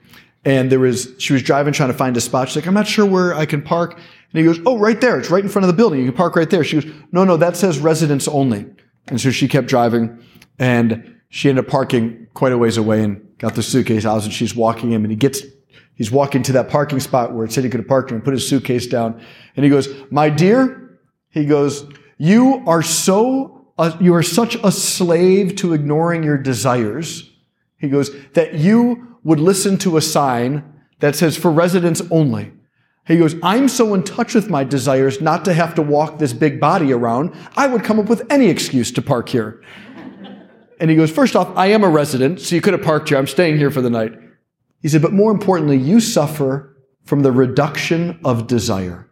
And 0.50 0.72
there 0.72 0.80
was, 0.80 1.14
she 1.20 1.32
was 1.32 1.44
driving 1.44 1.74
trying 1.74 1.92
to 1.92 1.96
find 1.96 2.18
a 2.18 2.22
spot. 2.22 2.50
She's 2.50 2.56
like, 2.56 2.66
I'm 2.66 2.74
not 2.74 2.88
sure 2.88 3.06
where 3.06 3.36
I 3.36 3.46
can 3.46 3.62
park. 3.62 3.94
And 3.94 4.40
he 4.40 4.44
goes, 4.44 4.60
Oh, 4.66 4.80
right 4.80 5.00
there. 5.00 5.20
It's 5.20 5.30
right 5.30 5.44
in 5.44 5.50
front 5.50 5.64
of 5.64 5.68
the 5.68 5.76
building. 5.76 6.00
You 6.00 6.08
can 6.08 6.16
park 6.16 6.36
right 6.36 6.50
there. 6.50 6.64
She 6.64 6.82
goes, 6.82 6.92
No, 7.12 7.24
no, 7.24 7.38
that 7.38 7.56
says 7.56 7.78
residents 7.78 8.28
only. 8.28 8.66
And 9.10 9.22
so 9.22 9.30
she 9.30 9.48
kept 9.48 9.68
driving 9.68 10.18
and 10.58 11.20
she 11.30 11.50
ended 11.50 11.66
up 11.66 11.70
parking 11.70 12.26
quite 12.34 12.52
a 12.52 12.58
ways 12.58 12.78
away 12.78 13.04
and 13.04 13.38
got 13.38 13.54
the 13.54 13.62
suitcase 13.62 14.08
out 14.08 14.24
and 14.24 14.34
she's 14.34 14.56
walking 14.56 14.92
him 14.92 15.04
and 15.04 15.12
he 15.12 15.16
gets, 15.16 15.44
he's 15.94 16.10
walking 16.10 16.42
to 16.42 16.52
that 16.54 16.68
parking 16.68 17.00
spot 17.00 17.32
where 17.32 17.46
it 17.46 17.52
said 17.52 17.64
he 17.64 17.70
could 17.70 17.82
have 17.82 17.88
parked 17.88 18.10
and 18.10 18.24
put 18.24 18.34
his 18.34 18.48
suitcase 18.48 18.88
down. 18.88 19.22
And 19.56 19.64
he 19.64 19.70
goes, 19.70 19.88
My 20.10 20.32
dear, 20.32 21.00
he 21.30 21.46
goes, 21.46 21.86
You 22.18 22.64
are 22.66 22.82
so, 22.82 23.68
uh, 23.78 23.96
you 24.02 24.16
are 24.16 24.24
such 24.24 24.56
a 24.64 24.72
slave 24.72 25.58
to 25.58 25.74
ignoring 25.74 26.24
your 26.24 26.40
desires 26.40 27.30
he 27.80 27.88
goes, 27.88 28.12
that 28.34 28.56
you 28.56 29.09
would 29.24 29.40
listen 29.40 29.78
to 29.80 29.98
a 29.98 30.02
sign 30.02 30.82
that 31.00 31.16
says 31.16 31.38
for 31.38 31.52
residents 31.52 32.02
only. 32.12 32.52
He 33.08 33.18
goes, 33.18 33.36
I'm 33.42 33.68
so 33.68 33.94
in 33.96 34.04
touch 34.04 34.36
with 34.36 34.50
my 34.50 34.64
desires 34.64 35.20
not 35.20 35.44
to 35.46 35.54
have 35.54 35.74
to 35.76 35.82
walk 35.82 36.20
this 36.20 36.32
big 36.32 36.60
body 36.60 36.94
around, 36.94 37.36
I 37.58 37.66
would 37.66 37.84
come 37.84 38.00
up 38.00 38.08
with 38.08 38.32
any 38.32 38.50
excuse 38.50 38.92
to 38.92 39.02
park 39.02 39.30
here. 39.30 39.64
and 40.80 40.90
he 40.90 40.96
goes, 40.96 41.10
First 41.10 41.36
off, 41.36 41.52
I 41.58 41.68
am 41.68 41.84
a 41.84 41.90
resident, 41.90 42.40
so 42.40 42.54
you 42.54 42.62
could 42.62 42.74
have 42.74 42.84
parked 42.84 43.10
here. 43.10 43.18
I'm 43.18 43.26
staying 43.26 43.58
here 43.58 43.72
for 43.72 43.82
the 43.82 43.90
night. 43.90 44.14
He 44.82 44.90
said, 44.90 45.02
But 45.02 45.14
more 45.14 45.32
importantly, 45.32 45.78
you 45.78 46.00
suffer 46.00 46.78
from 47.04 47.24
the 47.24 47.32
reduction 47.32 48.20
of 48.24 48.46
desire. 48.46 49.10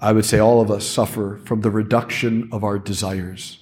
I 0.00 0.12
would 0.12 0.24
say 0.24 0.38
all 0.38 0.60
of 0.60 0.70
us 0.70 0.86
suffer 0.86 1.40
from 1.44 1.60
the 1.60 1.70
reduction 1.70 2.48
of 2.50 2.64
our 2.64 2.78
desires. 2.78 3.61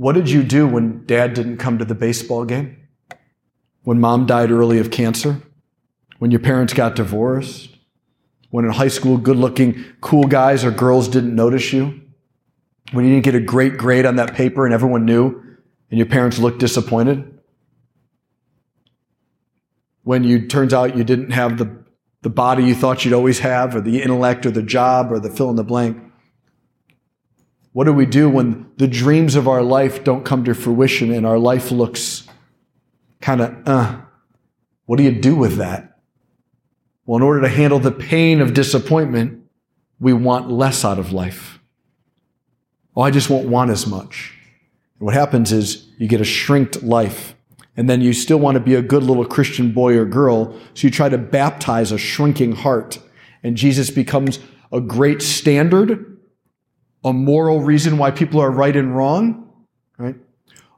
What 0.00 0.14
did 0.14 0.30
you 0.30 0.42
do 0.42 0.66
when 0.66 1.04
dad 1.04 1.34
didn't 1.34 1.58
come 1.58 1.76
to 1.76 1.84
the 1.84 1.94
baseball 1.94 2.46
game? 2.46 2.74
When 3.82 4.00
mom 4.00 4.24
died 4.24 4.50
early 4.50 4.78
of 4.78 4.90
cancer? 4.90 5.42
When 6.18 6.30
your 6.30 6.40
parents 6.40 6.72
got 6.72 6.96
divorced? 6.96 7.76
When 8.48 8.64
in 8.64 8.70
high 8.70 8.88
school, 8.88 9.18
good 9.18 9.36
looking, 9.36 9.84
cool 10.00 10.24
guys 10.24 10.64
or 10.64 10.70
girls 10.70 11.06
didn't 11.06 11.34
notice 11.34 11.70
you? 11.74 12.00
When 12.92 13.04
you 13.04 13.10
didn't 13.10 13.26
get 13.26 13.34
a 13.34 13.40
great 13.40 13.76
grade 13.76 14.06
on 14.06 14.16
that 14.16 14.32
paper 14.32 14.64
and 14.64 14.72
everyone 14.72 15.04
knew 15.04 15.38
and 15.90 15.98
your 15.98 16.06
parents 16.06 16.38
looked 16.38 16.60
disappointed? 16.60 17.38
When 20.04 20.24
you 20.24 20.48
turns 20.48 20.72
out 20.72 20.96
you 20.96 21.04
didn't 21.04 21.32
have 21.32 21.58
the, 21.58 21.84
the 22.22 22.30
body 22.30 22.64
you 22.64 22.74
thought 22.74 23.04
you'd 23.04 23.12
always 23.12 23.40
have, 23.40 23.76
or 23.76 23.82
the 23.82 24.00
intellect, 24.00 24.46
or 24.46 24.50
the 24.50 24.62
job, 24.62 25.12
or 25.12 25.20
the 25.20 25.28
fill 25.28 25.50
in 25.50 25.56
the 25.56 25.62
blank? 25.62 26.09
What 27.72 27.84
do 27.84 27.92
we 27.92 28.06
do 28.06 28.28
when 28.28 28.70
the 28.76 28.88
dreams 28.88 29.36
of 29.36 29.46
our 29.46 29.62
life 29.62 30.02
don't 30.02 30.24
come 30.24 30.44
to 30.44 30.54
fruition 30.54 31.12
and 31.12 31.24
our 31.24 31.38
life 31.38 31.70
looks 31.70 32.26
kind 33.20 33.40
of, 33.40 33.68
uh? 33.68 34.00
What 34.86 34.96
do 34.96 35.04
you 35.04 35.12
do 35.12 35.36
with 35.36 35.56
that? 35.56 36.00
Well, 37.06 37.16
in 37.16 37.22
order 37.22 37.42
to 37.42 37.48
handle 37.48 37.78
the 37.78 37.92
pain 37.92 38.40
of 38.40 38.54
disappointment, 38.54 39.44
we 40.00 40.12
want 40.12 40.50
less 40.50 40.84
out 40.84 40.98
of 40.98 41.12
life. 41.12 41.60
Oh, 42.96 43.02
I 43.02 43.10
just 43.10 43.30
won't 43.30 43.48
want 43.48 43.70
as 43.70 43.86
much. 43.86 44.34
And 44.98 45.06
what 45.06 45.14
happens 45.14 45.52
is 45.52 45.86
you 45.98 46.08
get 46.08 46.20
a 46.20 46.24
shrinked 46.24 46.82
life. 46.82 47.34
And 47.76 47.88
then 47.88 48.00
you 48.00 48.12
still 48.12 48.38
want 48.38 48.56
to 48.56 48.60
be 48.60 48.74
a 48.74 48.82
good 48.82 49.02
little 49.02 49.24
Christian 49.24 49.72
boy 49.72 49.96
or 49.96 50.04
girl. 50.04 50.58
So 50.74 50.86
you 50.86 50.90
try 50.90 51.08
to 51.08 51.18
baptize 51.18 51.92
a 51.92 51.98
shrinking 51.98 52.52
heart. 52.52 52.98
And 53.42 53.56
Jesus 53.56 53.90
becomes 53.90 54.40
a 54.72 54.80
great 54.80 55.22
standard, 55.22 56.18
a 57.04 57.12
moral 57.12 57.60
reason 57.60 57.98
why 57.98 58.10
people 58.10 58.40
are 58.40 58.50
right 58.50 58.76
and 58.76 58.94
wrong, 58.96 59.50
right? 59.98 60.16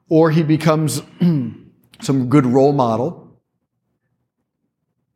Or 0.08 0.30
he 0.30 0.42
becomes 0.42 1.02
some 2.00 2.28
good 2.28 2.46
role 2.46 2.72
model. 2.72 3.38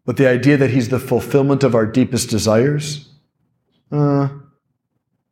But 0.04 0.16
the 0.16 0.28
idea 0.28 0.56
that 0.56 0.70
he's 0.70 0.88
the 0.88 1.00
fulfillment 1.00 1.64
of 1.64 1.74
our 1.74 1.84
deepest 1.84 2.30
desires, 2.30 3.08
uh, 3.90 4.28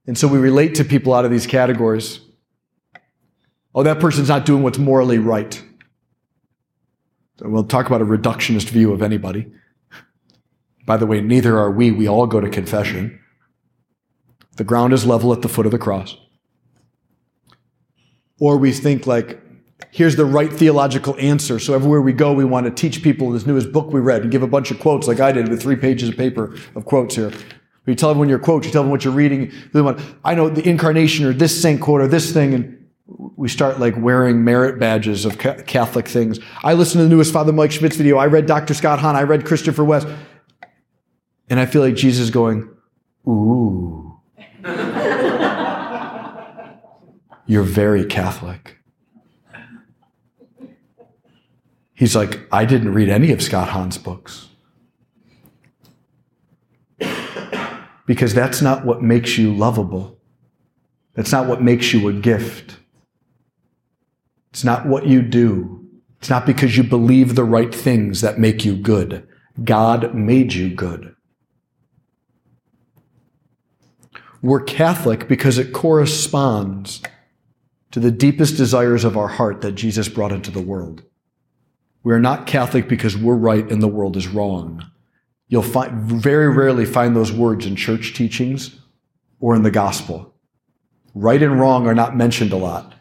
and 0.07 0.19
so 0.19 0.29
we 0.29 0.39
relate 0.39 0.75
to 0.77 0.85
people 0.85 1.15
out 1.15 1.25
of 1.25 1.31
these 1.31 1.47
categories. 1.47 2.21
Oh, 3.75 3.83
that 3.83 4.01
person's 4.01 4.29
not 4.29 4.47
doing 4.47 4.63
what's 4.63 4.79
morally 4.79 5.19
right. 5.19 5.61
we'll 7.41 7.65
talk 7.65 7.87
about 7.87 8.03
a 8.03 8.05
reductionist 8.05 8.69
view 8.69 8.93
of 8.93 9.03
anybody. 9.03 9.51
By 10.87 10.97
the 10.97 11.07
way, 11.07 11.21
neither 11.21 11.59
are 11.59 11.71
we. 11.71 11.91
We 11.91 12.09
all 12.09 12.27
go 12.27 12.41
to 12.41 12.49
confession. 12.49 13.19
The 14.57 14.65
ground 14.65 14.93
is 14.93 15.05
level 15.05 15.33
at 15.33 15.43
the 15.43 15.49
foot 15.49 15.67
of 15.67 15.73
the 15.73 15.79
cross. 15.79 16.17
Or 18.39 18.57
we 18.57 18.73
think 18.73 19.07
like, 19.07 19.41
here's 19.91 20.17
the 20.17 20.25
right 20.25 20.53
theological 20.53 21.17
answer. 21.19 21.59
So 21.59 21.75
everywhere 21.75 22.01
we 22.01 22.13
go, 22.13 22.33
we 22.33 22.45
want 22.45 22.67
to 22.67 22.73
teach 22.73 23.03
people 23.03 23.31
this 23.31 23.47
newest 23.47 23.73
book 23.73 23.93
we 23.93 24.01
read 24.01 24.23
and 24.23 24.31
give 24.31 24.43
a 24.43 24.47
bunch 24.47 24.71
of 24.71 24.81
quotes 24.81 25.07
like 25.07 25.21
I 25.21 25.33
did 25.33 25.49
with 25.49 25.63
three 25.63 25.77
pages 25.77 26.09
of 26.09 26.17
paper 26.17 26.55
of 26.75 26.85
quotes 26.85 27.17
here. 27.17 27.33
You 27.87 27.95
tell 27.95 28.09
them 28.09 28.17
everyone 28.17 28.29
your 28.31 28.39
quote, 28.39 28.65
you 28.65 28.71
tell 28.71 28.83
them 28.83 28.91
what 28.91 29.05
you're 29.05 29.13
reading. 29.13 29.53
They 29.73 29.83
want, 29.83 30.01
I 30.25 30.35
know 30.35 30.49
the 30.49 30.67
incarnation 30.67 31.27
or 31.27 31.33
this 31.33 31.61
saint 31.61 31.81
quote 31.83 32.01
or 32.01 32.09
this 32.09 32.33
thing, 32.33 32.55
and 32.55 32.87
we 33.07 33.49
start 33.49 33.79
like 33.79 33.95
wearing 33.99 34.43
merit 34.43 34.79
badges 34.79 35.27
of 35.27 35.37
Catholic 35.39 36.09
things. 36.09 36.39
I 36.63 36.73
listened 36.73 37.01
to 37.01 37.03
the 37.05 37.11
newest 37.11 37.33
Father 37.33 37.53
Mike 37.53 37.73
Schmitz 37.73 37.97
video. 37.97 38.17
I 38.17 38.27
read 38.27 38.47
Dr. 38.47 38.73
Scott 38.73 39.01
Hahn. 39.01 39.17
I 39.17 39.25
read 39.25 39.45
Christopher 39.45 39.85
West. 39.85 40.09
And 41.51 41.61
I 41.61 41.67
feel 41.67 41.83
like 41.83 41.95
Jesus 41.95 42.31
going, 42.31 42.71
Ooh. 43.29 44.04
You're 47.47 47.63
very 47.63 48.05
Catholic. 48.05 48.79
He's 51.93 52.17
like, 52.17 52.41
I 52.51 52.65
didn't 52.65 52.95
read 52.95 53.09
any 53.09 53.31
of 53.33 53.43
Scott 53.43 53.69
Hahn's 53.69 53.99
books. 53.99 54.49
because 58.07 58.35
that's 58.35 58.61
not 58.61 58.85
what 58.85 59.03
makes 59.03 59.39
you 59.39 59.55
lovable. 59.55 60.19
That's 61.15 61.33
not 61.33 61.47
what 61.47 61.63
makes 61.63 61.93
you 61.93 62.09
a 62.09 62.13
gift. 62.13 62.79
It's 64.51 64.65
not 64.65 64.87
what 64.87 65.07
you 65.07 65.23
do. 65.23 65.87
It's 66.19 66.31
not 66.31 66.47
because 66.47 66.77
you 66.77 66.83
believe 66.83 67.35
the 67.35 67.45
right 67.45 67.75
things 67.75 68.21
that 68.21 68.39
make 68.39 68.65
you 68.65 68.77
good. 68.77 69.27
God 69.63 70.15
made 70.15 70.53
you 70.53 70.75
good. 70.75 71.14
We're 74.45 74.61
Catholic 74.61 75.27
because 75.27 75.57
it 75.57 75.73
corresponds 75.73 77.01
to 77.93 77.99
the 77.99 78.11
deepest 78.11 78.59
desires 78.59 79.03
of 79.03 79.17
our 79.17 79.27
heart 79.27 79.63
that 79.63 79.73
Jesus 79.73 80.07
brought 80.07 80.33
into 80.33 80.51
the 80.51 80.61
world. 80.61 81.03
We're 82.03 82.19
not 82.19 82.47
Catholic 82.47 82.87
because 82.87 83.17
we're 83.17 83.37
right 83.37 83.67
and 83.73 83.83
the 83.83 83.89
world 83.89 84.19
is 84.19 84.29
wrong. 84.29 84.85
You'll 85.49 85.63
find, 85.63 85.99
very 85.99 86.51
rarely 86.51 86.85
find 86.85 87.17
those 87.17 87.33
words 87.33 87.65
in 87.65 87.75
church 87.75 88.13
teachings 88.13 88.79
or 89.41 89.57
in 89.57 89.63
the 89.63 89.71
gospel. 89.71 90.35
Right 91.15 91.43
and 91.43 91.59
wrong 91.59 91.87
are 91.87 91.95
not 91.95 92.15
mentioned 92.15 92.53
a 92.53 92.59
lot. 92.59 92.93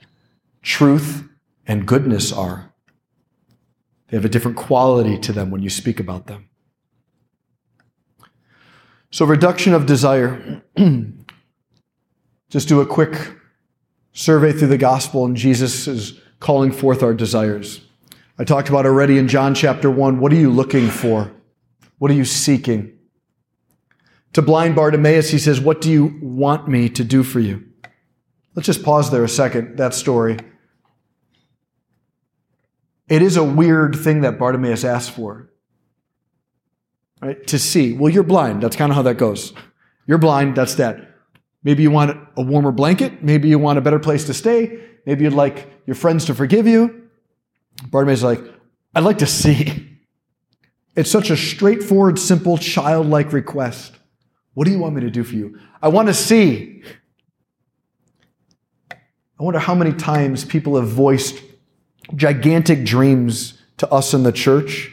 Truth 0.61 1.27
and 1.67 1.85
goodness 1.85 2.31
are. 2.31 2.73
They 4.07 4.15
have 4.15 4.23
a 4.23 4.29
different 4.29 4.55
quality 4.55 5.17
to 5.17 5.33
them 5.33 5.51
when 5.51 5.61
you 5.61 5.69
speak 5.69 5.99
about 5.99 6.27
them. 6.27 6.47
So, 9.11 9.25
reduction 9.25 9.73
of 9.73 9.85
desire. 9.85 10.63
Just 12.53 12.67
do 12.67 12.81
a 12.81 12.85
quick 12.85 13.33
survey 14.11 14.51
through 14.51 14.67
the 14.67 14.77
gospel, 14.77 15.25
and 15.25 15.35
Jesus 15.35 15.87
is 15.87 16.21
calling 16.39 16.71
forth 16.71 17.01
our 17.01 17.15
desires. 17.15 17.81
I 18.37 18.43
talked 18.43 18.69
about 18.69 18.85
already 18.85 19.17
in 19.17 19.27
John 19.27 19.55
chapter 19.55 19.89
1 19.89 20.19
what 20.19 20.31
are 20.31 20.35
you 20.35 20.51
looking 20.51 20.87
for? 20.87 21.31
What 21.97 22.11
are 22.11 22.13
you 22.13 22.25
seeking? 22.25 22.95
To 24.33 24.43
blind 24.43 24.75
Bartimaeus, 24.75 25.31
he 25.31 25.39
says, 25.39 25.59
What 25.59 25.81
do 25.81 25.89
you 25.89 26.19
want 26.21 26.67
me 26.67 26.89
to 26.89 27.03
do 27.03 27.23
for 27.23 27.39
you? 27.39 27.63
Let's 28.53 28.67
just 28.67 28.83
pause 28.83 29.09
there 29.09 29.23
a 29.23 29.29
second, 29.29 29.77
that 29.77 29.95
story. 29.95 30.37
It 33.09 33.23
is 33.23 33.35
a 33.35 33.43
weird 33.43 33.95
thing 33.95 34.21
that 34.21 34.37
Bartimaeus 34.37 34.83
asked 34.83 35.09
for. 35.09 35.49
Right? 37.19 37.47
To 37.47 37.57
see. 37.57 37.93
Well, 37.93 38.13
you're 38.13 38.21
blind. 38.21 38.61
That's 38.61 38.75
kind 38.75 38.91
of 38.91 38.95
how 38.95 39.01
that 39.01 39.17
goes. 39.17 39.53
You're 40.05 40.19
blind. 40.19 40.55
That's 40.55 40.75
that. 40.75 41.12
Maybe 41.63 41.83
you 41.83 41.91
want 41.91 42.17
a 42.35 42.41
warmer 42.41 42.71
blanket. 42.71 43.23
Maybe 43.23 43.47
you 43.47 43.59
want 43.59 43.77
a 43.77 43.81
better 43.81 43.99
place 43.99 44.25
to 44.25 44.33
stay. 44.33 44.79
Maybe 45.05 45.23
you'd 45.23 45.33
like 45.33 45.69
your 45.85 45.95
friends 45.95 46.25
to 46.25 46.35
forgive 46.35 46.67
you. 46.67 47.09
Bartimaeus 47.89 48.19
is 48.19 48.23
like, 48.23 48.41
I'd 48.95 49.03
like 49.03 49.19
to 49.19 49.27
see. 49.27 49.89
It's 50.95 51.09
such 51.09 51.31
a 51.31 51.35
straightforward, 51.35 52.19
simple, 52.19 52.55
childlike 52.55 53.33
request. 53.33 53.93
What 54.53 54.65
do 54.65 54.71
you 54.71 54.77
want 54.77 54.93
me 54.93 55.01
to 55.01 55.09
do 55.09 55.23
for 55.23 55.33
you? 55.33 55.59
I 55.81 55.87
want 55.87 56.07
to 56.07 56.13
see. 56.13 56.83
I 58.91 59.43
wonder 59.43 59.59
how 59.59 59.73
many 59.73 59.93
times 59.93 60.45
people 60.45 60.75
have 60.75 60.87
voiced 60.87 61.41
gigantic 62.15 62.83
dreams 62.83 63.59
to 63.77 63.89
us 63.91 64.13
in 64.13 64.21
the 64.21 64.31
church, 64.31 64.91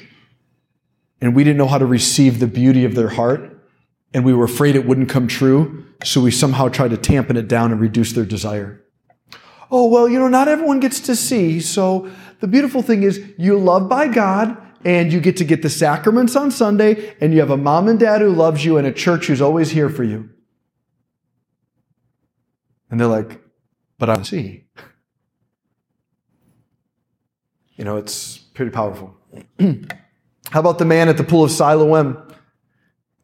and 1.21 1.37
we 1.37 1.45
didn't 1.45 1.59
know 1.59 1.69
how 1.69 1.79
to 1.79 1.87
receive 1.87 2.41
the 2.41 2.47
beauty 2.47 2.87
of 2.87 2.95
their 2.95 3.11
heart, 3.11 3.60
and 4.13 4.25
we 4.25 4.33
were 4.35 4.45
afraid 4.45 4.77
it 4.77 4.87
wouldn't 4.87 5.09
come 5.09 5.29
true, 5.29 5.85
so 6.05 6.21
we 6.21 6.31
somehow 6.31 6.69
tried 6.69 6.91
to 6.91 6.97
tampen 6.97 7.37
it 7.37 7.49
down 7.49 7.73
and 7.73 7.81
reduce 7.81 8.13
their 8.13 8.25
desire. 8.25 8.85
Oh, 9.71 9.87
well, 9.87 10.09
you 10.09 10.19
know, 10.19 10.29
not 10.29 10.49
everyone 10.49 10.81
gets 10.81 11.01
to 11.01 11.15
see, 11.15 11.61
so 11.61 12.11
the 12.41 12.49
beautiful 12.49 12.83
thing 12.83 13.03
is 13.03 13.23
you 13.39 13.59
love 13.59 13.89
by 13.89 14.09
God 14.09 14.57
and 14.85 15.13
you 15.13 15.21
get 15.21 15.37
to 15.37 15.45
get 15.45 15.63
the 15.63 15.71
sacraments 15.71 16.35
on 16.35 16.51
Sunday, 16.51 17.15
and 17.21 17.35
you 17.35 17.41
have 17.41 17.51
a 17.51 17.57
mom 17.57 17.87
and 17.87 18.01
dad 18.01 18.23
who 18.23 18.31
loves 18.31 18.65
you 18.65 18.79
and 18.79 18.87
a 18.87 18.93
church 18.93 19.27
who's 19.27 19.43
always 19.43 19.71
here 19.71 19.91
for 19.91 20.05
you. 20.05 20.31
And 22.91 22.99
they're 22.99 23.07
like, 23.07 23.41
but 23.99 24.09
I 24.09 24.23
see. 24.23 24.65
You 27.77 27.85
know, 27.85 27.99
it's 27.99 28.39
pretty 28.39 28.71
powerful. 28.71 29.15
How 29.61 30.61
about 30.61 30.79
the 30.79 30.85
man 30.85 31.09
at 31.09 31.17
the 31.17 31.25
pool 31.25 31.45
of 31.45 31.51
Siloam? 31.51 32.30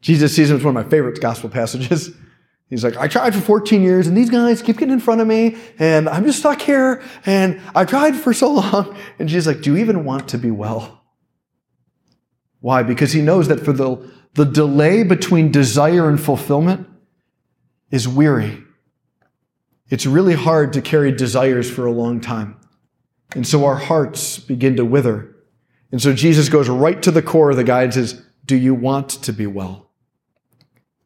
Jesus 0.01 0.35
sees 0.35 0.49
him, 0.49 0.57
as 0.57 0.63
one 0.63 0.75
of 0.75 0.85
my 0.85 0.89
favorite 0.89 1.19
gospel 1.19 1.49
passages. 1.49 2.11
He's 2.69 2.83
like, 2.83 2.97
I 2.97 3.07
tried 3.07 3.33
for 3.33 3.39
14 3.39 3.81
years 3.81 4.07
and 4.07 4.17
these 4.17 4.29
guys 4.29 4.61
keep 4.61 4.77
getting 4.77 4.93
in 4.93 4.99
front 4.99 5.21
of 5.21 5.27
me 5.27 5.55
and 5.79 6.09
I'm 6.09 6.25
just 6.25 6.39
stuck 6.39 6.61
here 6.61 7.01
and 7.25 7.61
I 7.73 7.85
tried 7.85 8.15
for 8.15 8.33
so 8.33 8.51
long. 8.51 8.97
And 9.19 9.29
Jesus 9.29 9.47
like, 9.47 9.63
do 9.63 9.73
you 9.73 9.81
even 9.81 10.03
want 10.03 10.27
to 10.29 10.37
be 10.37 10.51
well? 10.51 11.01
Why? 12.59 12.83
Because 12.83 13.13
he 13.13 13.21
knows 13.21 13.47
that 13.47 13.61
for 13.61 13.71
the, 13.71 14.11
the 14.33 14.43
delay 14.43 15.03
between 15.03 15.51
desire 15.51 16.09
and 16.09 16.19
fulfillment 16.19 16.87
is 17.89 18.07
weary. 18.07 18.63
It's 19.89 20.05
really 20.05 20.33
hard 20.33 20.73
to 20.73 20.81
carry 20.81 21.13
desires 21.13 21.71
for 21.71 21.85
a 21.85 21.91
long 21.91 22.19
time. 22.19 22.59
And 23.33 23.47
so 23.47 23.65
our 23.65 23.77
hearts 23.77 24.39
begin 24.39 24.75
to 24.75 24.85
wither. 24.85 25.35
And 25.91 26.01
so 26.01 26.13
Jesus 26.13 26.49
goes 26.49 26.67
right 26.67 27.01
to 27.03 27.11
the 27.11 27.21
core 27.21 27.51
of 27.51 27.55
the 27.55 27.63
guy 27.63 27.83
and 27.83 27.93
says, 27.93 28.21
Do 28.45 28.57
you 28.57 28.73
want 28.73 29.09
to 29.09 29.31
be 29.31 29.47
well? 29.47 29.86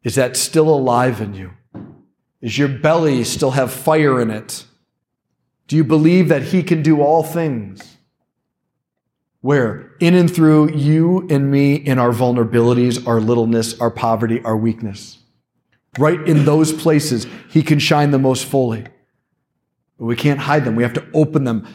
Is 0.04 0.16
that 0.16 0.36
still 0.36 0.68
alive 0.68 1.20
in 1.20 1.34
you? 1.34 1.52
Is 2.40 2.58
your 2.58 2.68
belly 2.68 3.22
still 3.24 3.52
have 3.52 3.72
fire 3.72 4.20
in 4.20 4.30
it? 4.30 4.64
Do 5.68 5.76
you 5.76 5.84
believe 5.84 6.28
that 6.28 6.42
He 6.42 6.62
can 6.62 6.82
do 6.82 7.00
all 7.00 7.22
things? 7.22 7.96
Where? 9.40 9.92
In 10.00 10.14
and 10.14 10.32
through 10.32 10.72
you 10.72 11.26
and 11.30 11.50
me 11.50 11.74
in 11.74 11.98
our 11.98 12.10
vulnerabilities, 12.10 13.06
our 13.06 13.20
littleness, 13.20 13.80
our 13.80 13.90
poverty, 13.90 14.42
our 14.42 14.56
weakness. 14.56 15.18
Right 15.98 16.20
in 16.28 16.44
those 16.44 16.72
places, 16.72 17.26
He 17.50 17.62
can 17.62 17.78
shine 17.78 18.10
the 18.10 18.18
most 18.18 18.44
fully. 18.44 18.84
But 19.98 20.06
we 20.06 20.16
can't 20.16 20.40
hide 20.40 20.64
them. 20.64 20.74
We 20.74 20.82
have 20.82 20.94
to 20.94 21.06
open 21.14 21.44
them. 21.44 21.66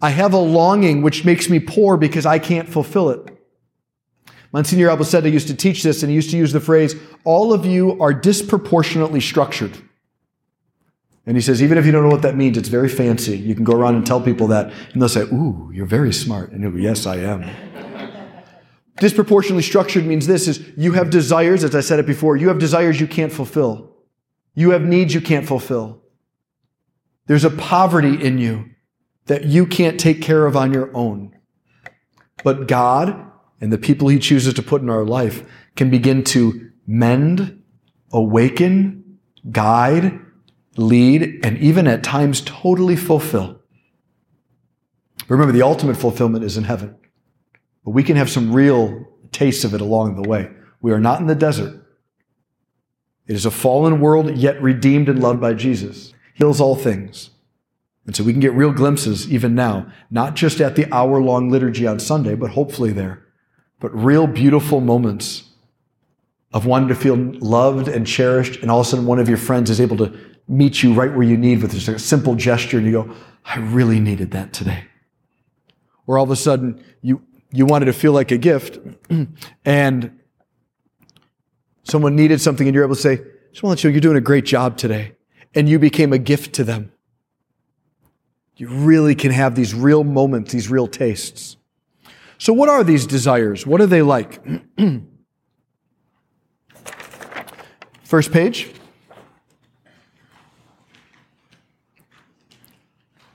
I 0.00 0.10
have 0.10 0.32
a 0.32 0.38
longing 0.38 1.02
which 1.02 1.24
makes 1.24 1.48
me 1.48 1.60
poor 1.60 1.96
because 1.96 2.26
I 2.26 2.38
can't 2.38 2.68
fulfill 2.68 3.10
it. 3.10 3.35
Monsignor 4.56 4.88
Albacete 4.88 5.30
used 5.30 5.48
to 5.48 5.54
teach 5.54 5.82
this, 5.82 6.02
and 6.02 6.08
he 6.08 6.16
used 6.16 6.30
to 6.30 6.36
use 6.38 6.50
the 6.50 6.60
phrase, 6.60 6.94
all 7.24 7.52
of 7.52 7.66
you 7.66 8.00
are 8.00 8.14
disproportionately 8.14 9.20
structured. 9.20 9.76
And 11.26 11.36
he 11.36 11.42
says, 11.42 11.62
even 11.62 11.76
if 11.76 11.84
you 11.84 11.92
don't 11.92 12.02
know 12.02 12.08
what 12.08 12.22
that 12.22 12.36
means, 12.36 12.56
it's 12.56 12.70
very 12.70 12.88
fancy. 12.88 13.36
You 13.36 13.54
can 13.54 13.64
go 13.64 13.74
around 13.74 13.96
and 13.96 14.06
tell 14.06 14.18
people 14.18 14.46
that, 14.46 14.72
and 14.94 15.02
they'll 15.02 15.10
say, 15.10 15.24
Ooh, 15.24 15.70
you're 15.74 15.84
very 15.84 16.10
smart. 16.10 16.52
And 16.52 16.62
you'll 16.62 16.70
go, 16.70 16.78
Yes, 16.78 17.04
I 17.04 17.16
am. 17.16 17.44
Disproportionately 18.98 19.62
structured 19.62 20.06
means 20.06 20.26
this 20.26 20.48
is 20.48 20.66
you 20.74 20.92
have 20.92 21.10
desires, 21.10 21.62
as 21.62 21.74
I 21.74 21.82
said 21.82 21.98
it 21.98 22.06
before, 22.06 22.38
you 22.38 22.48
have 22.48 22.58
desires 22.58 22.98
you 22.98 23.06
can't 23.06 23.34
fulfill. 23.34 23.94
You 24.54 24.70
have 24.70 24.80
needs 24.80 25.12
you 25.12 25.20
can't 25.20 25.46
fulfill. 25.46 26.00
There's 27.26 27.44
a 27.44 27.50
poverty 27.50 28.24
in 28.24 28.38
you 28.38 28.70
that 29.26 29.44
you 29.44 29.66
can't 29.66 30.00
take 30.00 30.22
care 30.22 30.46
of 30.46 30.56
on 30.56 30.72
your 30.72 30.96
own. 30.96 31.36
But 32.42 32.68
God 32.68 33.25
and 33.60 33.72
the 33.72 33.78
people 33.78 34.08
He 34.08 34.18
chooses 34.18 34.54
to 34.54 34.62
put 34.62 34.82
in 34.82 34.90
our 34.90 35.04
life 35.04 35.44
can 35.76 35.90
begin 35.90 36.24
to 36.24 36.70
mend, 36.86 37.62
awaken, 38.12 39.18
guide, 39.50 40.20
lead, 40.76 41.40
and 41.44 41.58
even 41.58 41.86
at 41.86 42.02
times 42.02 42.40
totally 42.40 42.96
fulfill. 42.96 43.60
Remember, 45.28 45.52
the 45.52 45.62
ultimate 45.62 45.96
fulfillment 45.96 46.44
is 46.44 46.56
in 46.56 46.64
heaven. 46.64 46.96
But 47.84 47.92
we 47.92 48.02
can 48.02 48.16
have 48.16 48.30
some 48.30 48.52
real 48.52 49.06
tastes 49.32 49.64
of 49.64 49.74
it 49.74 49.80
along 49.80 50.16
the 50.16 50.28
way. 50.28 50.50
We 50.80 50.92
are 50.92 51.00
not 51.00 51.20
in 51.20 51.26
the 51.26 51.34
desert. 51.34 51.82
It 53.26 53.34
is 53.34 53.46
a 53.46 53.50
fallen 53.50 54.00
world, 54.00 54.36
yet 54.36 54.60
redeemed 54.62 55.08
and 55.08 55.20
loved 55.20 55.40
by 55.40 55.54
Jesus. 55.54 56.12
Heals 56.34 56.60
all 56.60 56.76
things. 56.76 57.30
And 58.06 58.14
so 58.14 58.22
we 58.22 58.32
can 58.32 58.40
get 58.40 58.52
real 58.52 58.72
glimpses 58.72 59.30
even 59.32 59.54
now, 59.56 59.90
not 60.10 60.36
just 60.36 60.60
at 60.60 60.76
the 60.76 60.92
hour 60.94 61.20
long 61.20 61.50
liturgy 61.50 61.86
on 61.86 61.98
Sunday, 61.98 62.36
but 62.36 62.50
hopefully 62.50 62.92
there. 62.92 63.25
But 63.80 63.94
real 63.94 64.26
beautiful 64.26 64.80
moments 64.80 65.44
of 66.52 66.64
wanting 66.64 66.88
to 66.88 66.94
feel 66.94 67.16
loved 67.16 67.88
and 67.88 68.06
cherished, 68.06 68.62
and 68.62 68.70
all 68.70 68.80
of 68.80 68.86
a 68.86 68.90
sudden 68.90 69.06
one 69.06 69.18
of 69.18 69.28
your 69.28 69.38
friends 69.38 69.68
is 69.68 69.80
able 69.80 69.96
to 69.98 70.18
meet 70.48 70.82
you 70.82 70.94
right 70.94 71.12
where 71.12 71.26
you 71.26 71.36
need 71.36 71.60
with 71.60 71.72
just 71.72 71.88
a 71.88 71.98
simple 71.98 72.34
gesture 72.34 72.78
and 72.78 72.86
you 72.86 72.92
go, 72.92 73.14
I 73.44 73.58
really 73.58 74.00
needed 74.00 74.30
that 74.32 74.52
today. 74.52 74.84
Or 76.06 76.18
all 76.18 76.24
of 76.24 76.30
a 76.30 76.36
sudden 76.36 76.82
you, 77.02 77.22
you 77.52 77.66
wanted 77.66 77.86
to 77.86 77.92
feel 77.92 78.12
like 78.12 78.30
a 78.30 78.38
gift 78.38 78.78
and 79.64 80.18
someone 81.84 82.16
needed 82.16 82.40
something 82.40 82.66
and 82.66 82.74
you're 82.74 82.84
able 82.84 82.94
to 82.94 83.00
say, 83.00 83.16
just 83.50 83.62
want 83.62 83.78
to 83.78 83.80
let 83.80 83.84
you 83.84 83.90
know 83.90 83.94
you're 83.94 84.00
doing 84.00 84.16
a 84.16 84.20
great 84.20 84.44
job 84.44 84.76
today. 84.76 85.12
And 85.54 85.68
you 85.68 85.78
became 85.78 86.12
a 86.12 86.18
gift 86.18 86.54
to 86.56 86.64
them. 86.64 86.92
You 88.56 88.68
really 88.68 89.14
can 89.14 89.32
have 89.32 89.54
these 89.54 89.74
real 89.74 90.04
moments, 90.04 90.52
these 90.52 90.70
real 90.70 90.86
tastes. 90.86 91.56
So 92.38 92.52
what 92.52 92.68
are 92.68 92.84
these 92.84 93.06
desires? 93.06 93.66
What 93.66 93.80
are 93.80 93.86
they 93.86 94.02
like? 94.02 94.40
First 98.04 98.32
page. 98.32 98.70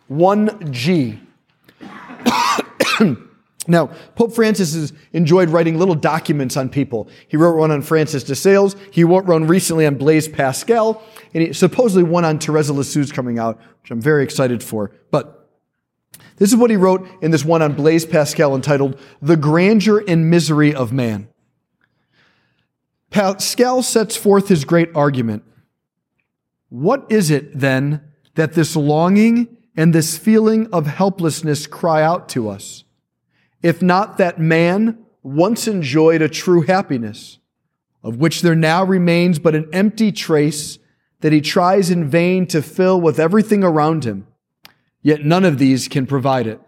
1G. 0.10 1.20
now, 3.68 3.88
Pope 4.16 4.34
Francis 4.34 4.74
has 4.74 4.94
enjoyed 5.14 5.50
writing 5.50 5.80
little 5.80 5.96
documents 5.96 6.58
on 6.58 6.70
people. 6.70 7.10
He 7.28 7.38
wrote 7.38 7.58
one 7.58 7.72
on 7.72 7.82
Francis 7.82 8.24
de 8.24 8.36
Sales. 8.36 8.76
He 8.92 9.04
wrote 9.04 9.26
one 9.26 9.48
recently 9.48 9.86
on 9.86 9.96
Blaise 9.96 10.28
Pascal, 10.28 11.02
and 11.34 11.44
he, 11.44 11.54
supposedly 11.54 12.04
one 12.04 12.26
on 12.26 12.40
Teresa 12.40 12.74
Lisieux 12.74 13.08
coming 13.08 13.40
out, 13.40 13.58
which 13.82 13.92
I'm 13.92 14.02
very 14.02 14.24
excited 14.24 14.62
for. 14.62 14.92
But 15.12 15.41
this 16.42 16.50
is 16.50 16.56
what 16.56 16.72
he 16.72 16.76
wrote 16.76 17.08
in 17.22 17.30
this 17.30 17.46
one 17.46 17.62
on 17.62 17.74
Blaise 17.74 18.04
Pascal 18.04 18.56
entitled 18.56 19.00
The 19.22 19.38
Grandeur 19.38 20.04
and 20.08 20.28
Misery 20.28 20.74
of 20.74 20.92
Man. 20.92 21.28
Pascal 23.12 23.84
sets 23.84 24.18
forth 24.18 24.48
his 24.48 24.66
great 24.66 24.90
argument. 24.96 25.44
What 26.70 27.06
is 27.12 27.30
it 27.30 27.60
then 27.60 28.02
that 28.34 28.54
this 28.54 28.76
longing 28.76 29.56
and 29.76 29.94
this 29.94 30.18
feeling 30.18 30.68
of 30.74 30.88
helplessness 30.88 31.68
cry 31.68 32.02
out 32.02 32.28
to 32.30 32.50
us. 32.50 32.86
If 33.62 33.82
not 33.82 34.18
that 34.18 34.40
man 34.40 35.06
once 35.24 35.68
enjoyed 35.68 36.22
a 36.22 36.30
true 36.30 36.62
happiness, 36.62 37.38
of 38.04 38.18
which 38.18 38.42
there 38.42 38.56
now 38.56 38.84
remains 38.84 39.40
but 39.40 39.56
an 39.56 39.70
empty 39.72 40.12
trace 40.12 40.80
that 41.20 41.32
he 41.32 41.40
tries 41.40 41.92
in 41.92 42.10
vain 42.10 42.48
to 42.48 42.62
fill 42.62 43.00
with 43.00 43.20
everything 43.20 43.64
around 43.64 44.04
him, 44.04 44.26
yet 45.02 45.26
none 45.26 45.46
of 45.46 45.58
these 45.58 45.88
can 45.88 46.06
provide 46.06 46.48
it. 46.48 46.60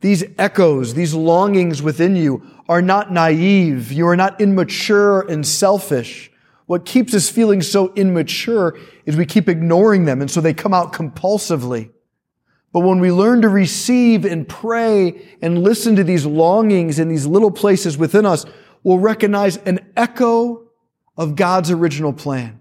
These 0.00 0.24
echoes, 0.36 0.94
these 0.94 1.14
longings 1.14 1.80
within 1.80 2.14
you 2.14 2.46
are 2.68 2.82
not 2.82 3.10
naive. 3.10 3.90
You 3.90 4.06
are 4.08 4.16
not 4.16 4.40
immature 4.40 5.22
and 5.22 5.46
selfish. 5.46 6.30
What 6.66 6.84
keeps 6.84 7.14
us 7.14 7.30
feeling 7.30 7.62
so 7.62 7.92
immature 7.94 8.78
is 9.06 9.16
we 9.16 9.26
keep 9.26 9.48
ignoring 9.48 10.04
them, 10.04 10.20
and 10.20 10.30
so 10.30 10.40
they 10.40 10.54
come 10.54 10.74
out 10.74 10.92
compulsively. 10.92 11.90
But 12.72 12.80
when 12.80 13.00
we 13.00 13.12
learn 13.12 13.42
to 13.42 13.48
receive 13.48 14.24
and 14.24 14.48
pray 14.48 15.36
and 15.40 15.62
listen 15.62 15.96
to 15.96 16.04
these 16.04 16.26
longings 16.26 16.98
in 16.98 17.08
these 17.08 17.26
little 17.26 17.50
places 17.50 17.96
within 17.96 18.26
us, 18.26 18.44
we'll 18.82 18.98
recognize 18.98 19.58
an 19.58 19.92
echo 19.96 20.68
of 21.16 21.36
God's 21.36 21.70
original 21.70 22.12
plan. 22.12 22.60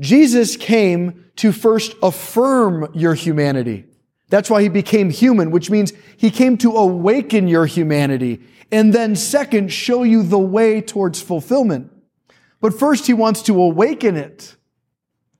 Jesus 0.00 0.56
came 0.56 1.24
to 1.36 1.52
first 1.52 1.94
affirm 2.02 2.88
your 2.94 3.14
humanity. 3.14 3.84
That's 4.28 4.50
why 4.50 4.62
he 4.62 4.68
became 4.68 5.10
human, 5.10 5.50
which 5.50 5.70
means 5.70 5.92
he 6.16 6.30
came 6.30 6.58
to 6.58 6.76
awaken 6.76 7.48
your 7.48 7.66
humanity 7.66 8.40
and 8.70 8.92
then 8.92 9.16
second, 9.16 9.72
show 9.72 10.02
you 10.02 10.22
the 10.22 10.38
way 10.38 10.80
towards 10.80 11.22
fulfillment. 11.22 11.90
But 12.60 12.78
first, 12.78 13.06
he 13.06 13.14
wants 13.14 13.42
to 13.42 13.60
awaken 13.60 14.16
it. 14.16 14.56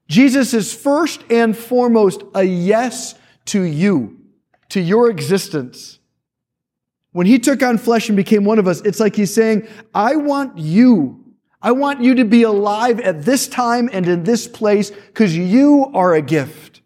Jesus 0.09 0.55
is 0.55 0.73
first 0.73 1.23
and 1.31 1.57
foremost 1.57 2.23
a 2.35 2.43
yes 2.43 3.15
to 3.47 3.63
you, 3.63 4.19
to 4.71 4.81
your 4.81 5.11
existence. 5.11 5.99
When 7.13 7.27
he 7.27 7.39
took 7.39 7.63
on 7.63 7.77
flesh 7.77 8.09
and 8.09 8.17
became 8.17 8.45
one 8.45 8.59
of 8.59 8.67
us, 8.67 8.81
it's 8.83 9.01
like 9.01 9.17
he's 9.17 9.35
saying, 9.35 9.69
I 9.95 10.17
want 10.17 10.57
you. 10.57 11.18
I 11.61 11.73
want 11.73 12.03
you 12.03 12.15
to 12.17 12.25
be 12.25 12.43
alive 12.43 13.01
at 13.01 13.25
this 13.25 13.49
time 13.49 13.91
and 13.93 14.07
in 14.07 14.23
this 14.23 14.47
place 14.47 14.91
because 14.91 15.37
you 15.37 15.91
are 15.93 16.15
a 16.15 16.23
gift. 16.23 16.83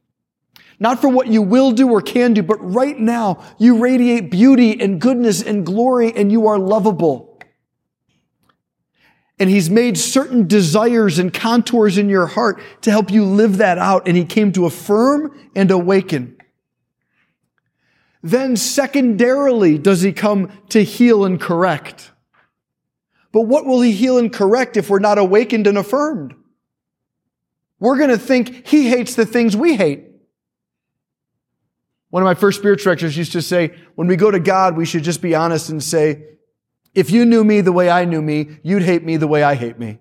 Not 0.81 1.01
for 1.01 1.09
what 1.09 1.29
you 1.29 1.43
will 1.43 1.73
do 1.73 1.89
or 1.91 2.01
can 2.01 2.33
do, 2.33 2.43
but 2.43 2.57
right 2.57 2.99
now 2.99 3.45
you 3.59 3.79
radiate 3.79 4.31
beauty 4.31 4.81
and 4.81 5.01
goodness 5.01 5.43
and 5.43 5.65
glory 5.65 6.13
and 6.13 6.33
you 6.33 6.49
are 6.49 6.59
lovable. 6.59 7.39
And 9.39 9.51
he's 9.51 9.71
made 9.71 9.99
certain 9.99 10.47
desires 10.47 11.19
and 11.19 11.33
contours 11.33 11.99
in 11.99 12.09
your 12.09 12.27
heart 12.27 12.61
to 12.83 12.91
help 12.91 13.11
you 13.11 13.25
live 13.25 13.59
that 13.59 13.79
out. 13.79 14.09
And 14.09 14.17
he 14.17 14.25
came 14.25 14.53
to 14.53 14.67
affirm 14.67 15.39
and 15.55 15.71
awaken. 15.71 16.37
Then 18.23 18.57
secondarily 18.57 19.79
does 19.79 20.03
he 20.03 20.13
come 20.13 20.51
to 20.71 20.83
heal 20.83 21.25
and 21.25 21.41
correct. 21.41 22.13
But 23.33 23.43
what 23.43 23.65
will 23.65 23.81
he 23.81 23.93
heal 23.93 24.19
and 24.19 24.33
correct 24.33 24.77
if 24.77 24.91
we're 24.91 24.99
not 24.99 25.19
awakened 25.19 25.67
and 25.67 25.79
affirmed? 25.79 26.35
We're 27.81 27.97
going 27.97 28.11
to 28.11 28.19
think 28.19 28.69
he 28.69 28.89
hates 28.89 29.15
the 29.15 29.27
things 29.27 29.57
we 29.57 29.75
hate. 29.75 30.07
One 32.11 32.23
of 32.23 32.27
my 32.27 32.35
first 32.35 32.59
spiritual 32.59 32.85
directors 32.85 33.17
used 33.17 33.33
to 33.33 33.43
say, 33.43 33.75
when 33.95 34.07
we 34.07 34.17
go 34.17 34.31
to 34.31 34.39
God, 34.39 34.77
we 34.77 34.85
should 34.85 35.03
just 35.03 35.23
be 35.23 35.35
honest 35.35 35.71
and 35.71 35.83
say, 35.83 36.25
if 36.95 37.11
you 37.11 37.25
knew 37.25 37.43
me 37.43 37.63
the 37.63 37.73
way 37.73 37.89
I 37.89 38.05
knew 38.05 38.21
me, 38.21 38.59
you'd 38.63 38.83
hate 38.83 39.03
me 39.03 39.17
the 39.17 39.27
way 39.27 39.43
I 39.43 39.55
hate 39.55 39.79
me. 39.79 39.99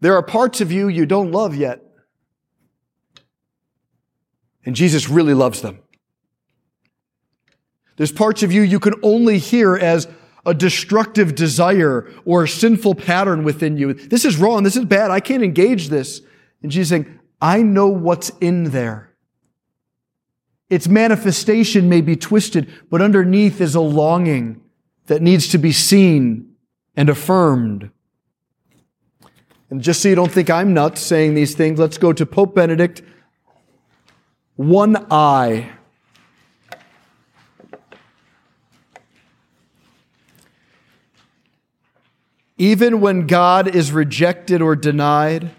There 0.00 0.14
are 0.14 0.22
parts 0.22 0.62
of 0.62 0.72
you 0.72 0.88
you 0.88 1.04
don't 1.04 1.30
love 1.30 1.54
yet. 1.54 1.82
And 4.64 4.74
Jesus 4.74 5.10
really 5.10 5.34
loves 5.34 5.60
them. 5.60 5.80
There's 8.00 8.10
parts 8.10 8.42
of 8.42 8.50
you 8.50 8.62
you 8.62 8.80
can 8.80 8.94
only 9.02 9.36
hear 9.36 9.76
as 9.76 10.08
a 10.46 10.54
destructive 10.54 11.34
desire 11.34 12.10
or 12.24 12.44
a 12.44 12.48
sinful 12.48 12.94
pattern 12.94 13.44
within 13.44 13.76
you. 13.76 13.92
This 13.92 14.24
is 14.24 14.38
wrong. 14.38 14.62
This 14.62 14.74
is 14.74 14.86
bad. 14.86 15.10
I 15.10 15.20
can't 15.20 15.42
engage 15.42 15.90
this. 15.90 16.22
And 16.62 16.72
Jesus 16.72 16.88
saying, 16.88 17.20
I 17.42 17.60
know 17.60 17.88
what's 17.88 18.30
in 18.40 18.70
there. 18.70 19.12
Its 20.70 20.88
manifestation 20.88 21.90
may 21.90 22.00
be 22.00 22.16
twisted, 22.16 22.72
but 22.88 23.02
underneath 23.02 23.60
is 23.60 23.74
a 23.74 23.82
longing 23.82 24.62
that 25.08 25.20
needs 25.20 25.48
to 25.48 25.58
be 25.58 25.70
seen 25.70 26.54
and 26.96 27.10
affirmed. 27.10 27.90
And 29.68 29.82
just 29.82 30.00
so 30.00 30.08
you 30.08 30.14
don't 30.14 30.32
think 30.32 30.48
I'm 30.48 30.72
nuts 30.72 31.02
saying 31.02 31.34
these 31.34 31.54
things, 31.54 31.78
let's 31.78 31.98
go 31.98 32.14
to 32.14 32.24
Pope 32.24 32.54
Benedict. 32.54 33.02
One 34.56 35.06
eye. 35.10 35.72
Even 42.60 43.00
when 43.00 43.26
God 43.26 43.74
is 43.74 43.90
rejected 43.90 44.60
or 44.60 44.76
denied, 44.76 45.52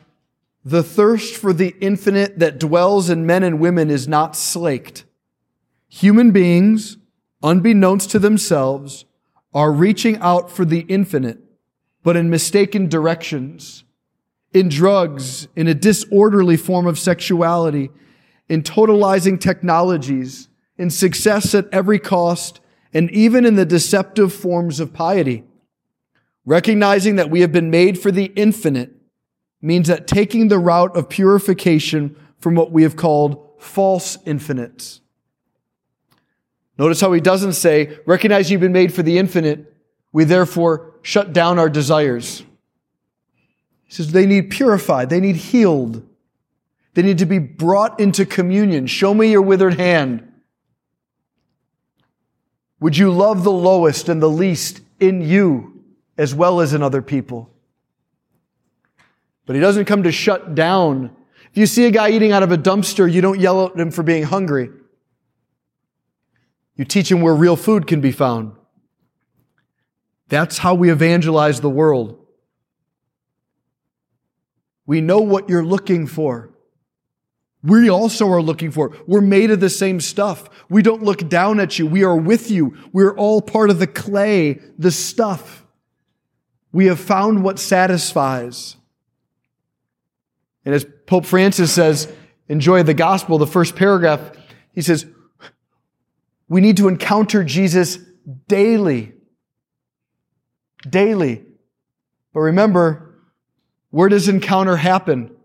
the 0.63 0.83
thirst 0.83 1.33
for 1.35 1.51
the 1.51 1.73
infinite 1.81 2.37
that 2.37 2.59
dwells 2.59 3.09
in 3.09 3.25
men 3.25 3.41
and 3.41 3.59
women 3.59 3.89
is 3.89 4.07
not 4.07 4.35
slaked. 4.35 5.03
Human 5.87 6.29
beings, 6.29 6.97
unbeknownst 7.41 8.11
to 8.11 8.19
themselves, 8.19 9.05
are 9.51 9.71
reaching 9.71 10.17
out 10.17 10.51
for 10.51 10.63
the 10.63 10.81
infinite, 10.81 11.39
but 12.03 12.15
in 12.15 12.29
mistaken 12.29 12.87
directions, 12.87 13.83
in 14.53 14.69
drugs, 14.69 15.47
in 15.55 15.67
a 15.67 15.73
disorderly 15.73 16.55
form 16.55 16.85
of 16.85 16.99
sexuality, 16.99 17.89
in 18.47 18.61
totalizing 18.61 19.41
technologies, 19.41 20.49
in 20.77 20.91
success 20.91 21.55
at 21.55 21.67
every 21.71 21.97
cost, 21.97 22.59
and 22.93 23.09
even 23.09 23.43
in 23.43 23.55
the 23.55 23.65
deceptive 23.65 24.31
forms 24.31 24.79
of 24.79 24.93
piety. 24.93 25.43
Recognizing 26.45 27.17
that 27.17 27.29
we 27.29 27.41
have 27.41 27.51
been 27.51 27.69
made 27.69 27.99
for 27.99 28.11
the 28.11 28.25
infinite 28.35 28.91
means 29.61 29.87
that 29.87 30.07
taking 30.07 30.47
the 30.47 30.57
route 30.57 30.95
of 30.97 31.07
purification 31.07 32.15
from 32.39 32.55
what 32.55 32.71
we 32.71 32.83
have 32.83 32.95
called 32.95 33.51
false 33.59 34.17
infinites. 34.25 35.01
Notice 36.77 37.01
how 37.01 37.13
he 37.13 37.21
doesn't 37.21 37.53
say, 37.53 37.99
recognize 38.07 38.49
you've 38.49 38.61
been 38.61 38.71
made 38.71 38.91
for 38.91 39.03
the 39.03 39.19
infinite, 39.19 39.71
we 40.11 40.23
therefore 40.23 40.95
shut 41.03 41.31
down 41.31 41.59
our 41.59 41.69
desires. 41.69 42.43
He 43.83 43.93
says 43.93 44.11
they 44.11 44.25
need 44.25 44.49
purified, 44.49 45.11
they 45.11 45.19
need 45.19 45.35
healed, 45.35 46.07
they 46.95 47.03
need 47.03 47.19
to 47.19 47.25
be 47.27 47.37
brought 47.37 47.99
into 47.99 48.25
communion. 48.25 48.87
Show 48.87 49.13
me 49.13 49.29
your 49.29 49.43
withered 49.43 49.79
hand. 49.79 50.27
Would 52.79 52.97
you 52.97 53.11
love 53.11 53.43
the 53.43 53.51
lowest 53.51 54.09
and 54.09 54.21
the 54.21 54.29
least 54.29 54.81
in 54.99 55.21
you 55.21 55.70
as 56.17 56.33
well 56.35 56.61
as 56.61 56.73
in 56.73 56.83
other 56.83 57.01
people? 57.01 57.49
But 59.45 59.55
he 59.55 59.61
doesn't 59.61 59.85
come 59.85 60.03
to 60.03 60.11
shut 60.11 60.55
down. 60.55 61.15
If 61.51 61.57
you 61.57 61.65
see 61.65 61.85
a 61.85 61.91
guy 61.91 62.11
eating 62.11 62.31
out 62.31 62.43
of 62.43 62.51
a 62.51 62.57
dumpster, 62.57 63.11
you 63.11 63.21
don't 63.21 63.39
yell 63.39 63.65
at 63.67 63.75
him 63.75 63.91
for 63.91 64.03
being 64.03 64.23
hungry. 64.23 64.69
You 66.75 66.85
teach 66.85 67.11
him 67.11 67.21
where 67.21 67.35
real 67.35 67.55
food 67.55 67.87
can 67.87 68.01
be 68.01 68.11
found. 68.11 68.53
That's 70.29 70.57
how 70.57 70.75
we 70.75 70.89
evangelize 70.89 71.59
the 71.59 71.69
world. 71.69 72.17
We 74.85 75.01
know 75.01 75.19
what 75.19 75.49
you're 75.49 75.65
looking 75.65 76.07
for. 76.07 76.51
We 77.63 77.89
also 77.89 78.27
are 78.29 78.41
looking 78.41 78.71
for. 78.71 78.95
We're 79.05 79.21
made 79.21 79.51
of 79.51 79.59
the 79.59 79.69
same 79.69 79.99
stuff. 79.99 80.49
We 80.69 80.81
don't 80.81 81.03
look 81.03 81.29
down 81.29 81.59
at 81.59 81.77
you. 81.77 81.85
We 81.85 82.03
are 82.03 82.15
with 82.15 82.49
you. 82.49 82.77
We're 82.91 83.15
all 83.15 83.41
part 83.41 83.69
of 83.69 83.79
the 83.79 83.87
clay, 83.87 84.59
the 84.79 84.91
stuff. 84.91 85.65
We 86.71 86.85
have 86.87 86.99
found 86.99 87.43
what 87.43 87.59
satisfies. 87.59 88.77
And 90.63 90.73
as 90.73 90.85
Pope 91.05 91.25
Francis 91.25 91.71
says, 91.73 92.11
enjoy 92.47 92.83
the 92.83 92.93
gospel, 92.93 93.37
the 93.37 93.47
first 93.47 93.75
paragraph, 93.75 94.31
he 94.73 94.81
says, 94.81 95.05
we 96.47 96.61
need 96.61 96.77
to 96.77 96.87
encounter 96.87 97.43
Jesus 97.43 97.97
daily. 98.47 99.13
Daily. 100.87 101.43
But 102.33 102.41
remember, 102.41 103.15
where 103.89 104.09
does 104.09 104.27
encounter 104.27 104.77
happen? 104.77 105.35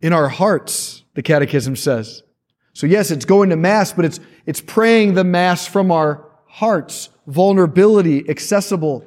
In 0.00 0.12
our 0.12 0.28
hearts, 0.28 1.04
the 1.14 1.22
Catechism 1.22 1.76
says. 1.76 2.22
So 2.72 2.86
yes, 2.86 3.10
it's 3.10 3.24
going 3.24 3.50
to 3.50 3.56
Mass, 3.56 3.92
but 3.92 4.04
it's, 4.04 4.18
it's 4.46 4.60
praying 4.60 5.14
the 5.14 5.24
Mass 5.24 5.66
from 5.66 5.92
our 5.92 6.28
hearts. 6.46 7.10
Vulnerability, 7.26 8.28
accessible. 8.28 9.06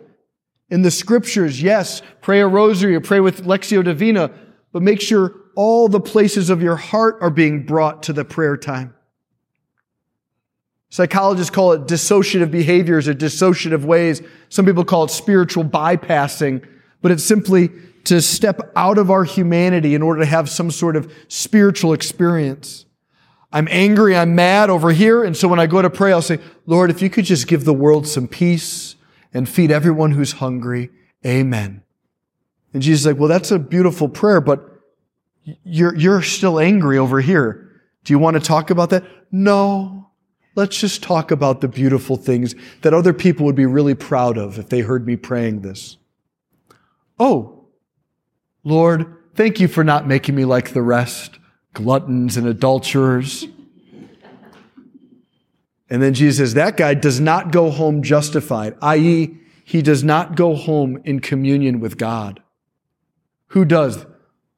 In 0.70 0.82
the 0.82 0.92
Scriptures, 0.92 1.62
yes, 1.62 2.02
pray 2.22 2.42
a 2.42 2.48
rosary 2.48 2.96
or 2.96 3.02
pray 3.02 3.20
with 3.20 3.46
Lectio 3.46 3.84
Divina, 3.84 4.32
but 4.72 4.82
make 4.82 5.00
sure 5.00 5.36
all 5.56 5.88
the 5.88 6.00
places 6.00 6.50
of 6.50 6.62
your 6.62 6.76
heart 6.76 7.18
are 7.22 7.30
being 7.30 7.66
brought 7.66 8.04
to 8.04 8.14
the 8.14 8.26
prayer 8.26 8.58
time. 8.58 8.94
Psychologists 10.90 11.54
call 11.54 11.74
it 11.74 11.88
dissociative 11.88 12.52
behaviors 12.52 13.08
or 13.08 13.14
dissociative 13.14 13.84
ways. 13.84 14.22
Some 14.50 14.66
people 14.66 14.86
call 14.86 15.04
it 15.04 15.12
spiritual 15.12 15.66
bypassing, 15.66 16.66
but 17.02 17.12
it's 17.12 17.24
simply 17.24 17.70
to 18.06 18.22
step 18.22 18.72
out 18.76 18.98
of 18.98 19.12
our 19.12 19.24
humanity 19.24 19.94
in 19.94 20.02
order 20.02 20.22
to 20.22 20.26
have 20.26 20.50
some 20.50 20.72
sort 20.72 20.96
of 20.96 21.12
spiritual 21.28 21.94
experience. 21.94 22.86
I'm 23.52 23.68
angry, 23.70 24.16
I'm 24.16 24.36
mad 24.36 24.70
over 24.70 24.92
here, 24.92 25.24
and 25.24 25.36
so 25.36 25.48
when 25.48 25.60
I 25.60 25.68
go 25.68 25.82
to 25.82 25.90
pray, 25.90 26.12
I'll 26.12 26.22
say, 26.22 26.40
Lord, 26.66 26.90
if 26.90 27.02
you 27.02 27.10
could 27.10 27.26
just 27.26 27.48
give 27.48 27.66
the 27.66 27.74
world 27.74 28.08
some 28.08 28.28
peace 28.28 28.96
and 29.36 29.50
feed 29.50 29.70
everyone 29.70 30.12
who's 30.12 30.32
hungry, 30.32 30.90
amen. 31.26 31.84
And 32.74 32.82
Jesus 32.82 33.02
is 33.02 33.06
like, 33.06 33.20
well, 33.20 33.28
that's 33.28 33.52
a 33.52 33.60
beautiful 33.60 34.08
prayer, 34.08 34.40
but 34.40 34.82
you're, 35.64 35.94
you're 35.96 36.22
still 36.22 36.58
angry 36.58 36.98
over 36.98 37.20
here. 37.20 37.82
Do 38.06 38.14
you 38.14 38.18
want 38.18 38.36
to 38.36 38.40
talk 38.40 38.70
about 38.70 38.92
that? 38.92 39.04
No. 39.32 40.10
Let's 40.56 40.80
just 40.80 41.04
talk 41.04 41.32
about 41.32 41.60
the 41.60 41.68
beautiful 41.68 42.16
things 42.16 42.56
that 42.82 42.94
other 42.94 43.12
people 43.12 43.46
would 43.46 43.56
be 43.56 43.66
really 43.66 43.94
proud 43.94 44.38
of 44.38 44.58
if 44.58 44.70
they 44.70 44.80
heard 44.80 45.06
me 45.06 45.18
praying 45.18 45.62
this. 45.62 45.98
Oh, 47.20 47.66
Lord, 48.64 49.18
thank 49.36 49.60
you 49.60 49.68
for 49.68 49.84
not 49.84 50.08
making 50.08 50.34
me 50.34 50.46
like 50.46 50.72
the 50.72 50.82
rest, 50.82 51.40
gluttons 51.74 52.38
and 52.38 52.48
adulterers. 52.48 53.48
And 55.90 56.02
then 56.02 56.14
Jesus 56.14 56.38
says, 56.38 56.54
that 56.56 56.78
guy 56.78 56.94
does 56.94 57.20
not 57.20 57.52
go 57.52 57.70
home 57.70 58.02
justified, 58.02 58.76
i.e., 58.82 59.38
he 59.64 59.82
does 59.82 60.04
not 60.04 60.36
go 60.36 60.56
home 60.56 61.02
in 61.06 61.20
communion 61.20 61.80
with 61.80 61.98
God. 61.98 62.42
Who 63.48 63.66
does? 63.66 64.06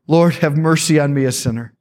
Lord, 0.06 0.36
have 0.36 0.58
mercy 0.58 1.00
on 1.00 1.14
me, 1.14 1.24
a 1.24 1.32
sinner. 1.32 1.74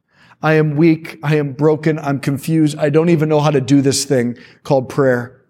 I 0.43 0.55
am 0.55 0.77
weak. 0.77 1.19
I 1.23 1.37
am 1.37 1.53
broken. 1.53 1.99
I'm 1.99 2.21
confused. 2.21 2.79
I 2.79 2.89
don't 2.89 3.09
even 3.09 3.29
know 3.29 3.41
how 3.41 3.51
to 3.51 3.61
do 3.61 3.81
this 3.81 4.05
thing 4.05 4.37
called 4.63 4.89
prayer. 4.89 5.41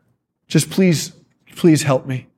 Just 0.49 0.71
please, 0.71 1.13
please 1.55 1.83
help 1.83 2.07
me. 2.07 2.29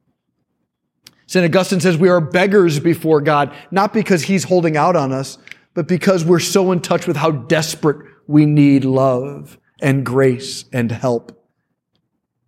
St. 1.26 1.44
Augustine 1.44 1.80
says 1.80 1.96
we 1.98 2.08
are 2.08 2.20
beggars 2.20 2.80
before 2.80 3.20
God, 3.20 3.54
not 3.70 3.92
because 3.92 4.22
he's 4.22 4.44
holding 4.44 4.76
out 4.76 4.96
on 4.96 5.12
us, 5.12 5.38
but 5.74 5.86
because 5.86 6.24
we're 6.24 6.40
so 6.40 6.72
in 6.72 6.80
touch 6.80 7.06
with 7.06 7.16
how 7.16 7.30
desperate 7.30 8.04
we 8.26 8.46
need 8.46 8.84
love 8.84 9.58
and 9.80 10.04
grace 10.06 10.64
and 10.72 10.90
help. 10.90 11.37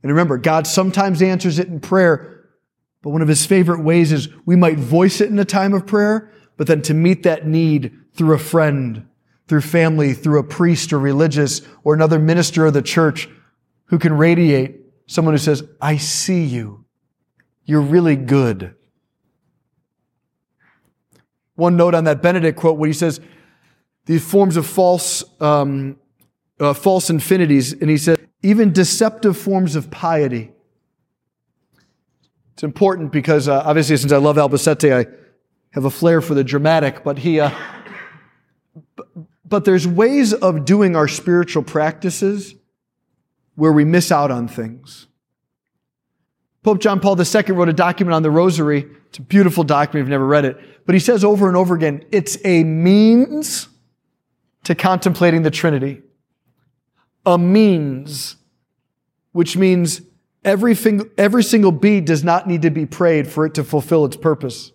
And 0.02 0.10
remember, 0.10 0.38
God 0.38 0.66
sometimes 0.66 1.22
answers 1.22 1.58
it 1.58 1.68
in 1.68 1.80
prayer, 1.80 2.48
but 3.02 3.10
one 3.10 3.22
of 3.22 3.28
his 3.28 3.44
favorite 3.46 3.82
ways 3.82 4.12
is 4.12 4.28
we 4.46 4.56
might 4.56 4.78
voice 4.78 5.20
it 5.20 5.30
in 5.30 5.38
a 5.38 5.44
time 5.44 5.74
of 5.74 5.86
prayer, 5.86 6.32
but 6.56 6.66
then 6.66 6.82
to 6.82 6.94
meet 6.94 7.22
that 7.22 7.46
need 7.46 7.92
through 8.14 8.34
a 8.34 8.38
friend, 8.38 9.06
through 9.48 9.62
family, 9.62 10.12
through 10.12 10.38
a 10.38 10.44
priest 10.44 10.92
or 10.92 10.98
religious 10.98 11.62
or 11.84 11.94
another 11.94 12.18
minister 12.18 12.66
of 12.66 12.74
the 12.74 12.82
church 12.82 13.28
who 13.86 13.98
can 13.98 14.16
radiate 14.16 14.76
someone 15.06 15.34
who 15.34 15.38
says, 15.38 15.62
I 15.80 15.96
see 15.96 16.44
you. 16.44 16.84
You're 17.64 17.80
really 17.80 18.16
good. 18.16 18.74
One 21.56 21.76
note 21.76 21.94
on 21.94 22.04
that 22.04 22.22
Benedict 22.22 22.58
quote 22.58 22.78
where 22.78 22.86
he 22.86 22.92
says, 22.92 23.20
these 24.06 24.24
forms 24.24 24.56
of 24.56 24.66
false, 24.66 25.24
um, 25.40 25.96
uh, 26.58 26.74
false 26.74 27.10
infinities, 27.10 27.72
and 27.72 27.90
he 27.90 27.98
said, 27.98 28.19
even 28.42 28.72
deceptive 28.72 29.36
forms 29.36 29.76
of 29.76 29.90
piety. 29.90 30.50
It's 32.54 32.62
important 32.62 33.12
because 33.12 33.48
uh, 33.48 33.62
obviously, 33.64 33.96
since 33.96 34.12
I 34.12 34.18
love 34.18 34.36
Albacete, 34.36 34.92
I 34.92 35.06
have 35.70 35.84
a 35.84 35.90
flair 35.90 36.20
for 36.20 36.34
the 36.34 36.44
dramatic, 36.44 37.04
but 37.04 37.18
he, 37.18 37.40
uh, 37.40 37.50
but 39.44 39.64
there's 39.64 39.86
ways 39.86 40.32
of 40.32 40.64
doing 40.64 40.96
our 40.96 41.08
spiritual 41.08 41.62
practices 41.62 42.54
where 43.54 43.72
we 43.72 43.84
miss 43.84 44.12
out 44.12 44.30
on 44.30 44.48
things. 44.48 45.06
Pope 46.62 46.80
John 46.80 47.00
Paul 47.00 47.18
II 47.18 47.42
wrote 47.54 47.68
a 47.68 47.72
document 47.72 48.14
on 48.14 48.22
the 48.22 48.30
rosary. 48.30 48.86
It's 49.06 49.18
a 49.18 49.22
beautiful 49.22 49.64
document 49.64 50.04
you've 50.04 50.10
never 50.10 50.26
read 50.26 50.44
it. 50.44 50.58
But 50.84 50.94
he 50.94 50.98
says 50.98 51.24
over 51.24 51.48
and 51.48 51.56
over 51.56 51.74
again, 51.74 52.04
it's 52.12 52.36
a 52.44 52.64
means 52.64 53.68
to 54.64 54.74
contemplating 54.74 55.42
the 55.42 55.50
Trinity. 55.50 56.02
A 57.26 57.36
means, 57.36 58.36
which 59.32 59.56
means 59.56 60.00
every, 60.44 60.76
every 61.18 61.42
single 61.42 61.72
bead 61.72 62.04
does 62.04 62.24
not 62.24 62.46
need 62.46 62.62
to 62.62 62.70
be 62.70 62.86
prayed 62.86 63.28
for 63.28 63.46
it 63.46 63.54
to 63.54 63.64
fulfill 63.64 64.04
its 64.04 64.16
purpose. 64.16 64.72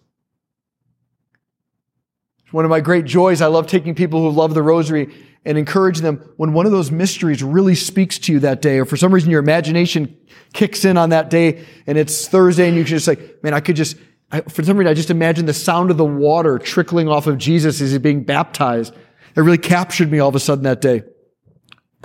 One 2.51 2.63
of 2.63 2.69
my 2.69 2.79
great 2.79 3.05
joys, 3.05 3.41
I 3.41 3.47
love 3.47 3.67
taking 3.67 3.95
people 3.95 4.21
who 4.21 4.29
love 4.29 4.53
the 4.53 4.61
rosary 4.61 5.13
and 5.43 5.57
encouraging 5.57 6.03
them 6.03 6.17
when 6.37 6.53
one 6.53 6.65
of 6.65 6.71
those 6.71 6.91
mysteries 6.91 7.43
really 7.43 7.75
speaks 7.75 8.17
to 8.19 8.31
you 8.31 8.39
that 8.39 8.61
day, 8.61 8.79
or 8.79 8.85
for 8.85 8.97
some 8.97 9.13
reason 9.13 9.29
your 9.29 9.41
imagination 9.41 10.15
kicks 10.53 10.85
in 10.85 10.97
on 10.97 11.09
that 11.09 11.29
day 11.29 11.65
and 11.85 11.97
it's 11.97 12.27
Thursday 12.27 12.67
and 12.67 12.77
you 12.77 12.83
can 12.83 12.89
just 12.89 13.07
like, 13.07 13.43
man, 13.43 13.53
I 13.53 13.59
could 13.59 13.75
just, 13.75 13.97
I, 14.31 14.41
for 14.41 14.63
some 14.63 14.77
reason, 14.77 14.89
I 14.89 14.93
just 14.93 15.09
imagine 15.09 15.45
the 15.45 15.53
sound 15.53 15.91
of 15.91 15.97
the 15.97 16.05
water 16.05 16.57
trickling 16.57 17.09
off 17.09 17.27
of 17.27 17.37
Jesus 17.37 17.81
as 17.81 17.91
he's 17.91 17.99
being 17.99 18.23
baptized. 18.23 18.93
It 19.35 19.41
really 19.41 19.57
captured 19.57 20.09
me 20.09 20.19
all 20.19 20.29
of 20.29 20.35
a 20.35 20.39
sudden 20.39 20.63
that 20.63 20.81
day. 20.81 21.03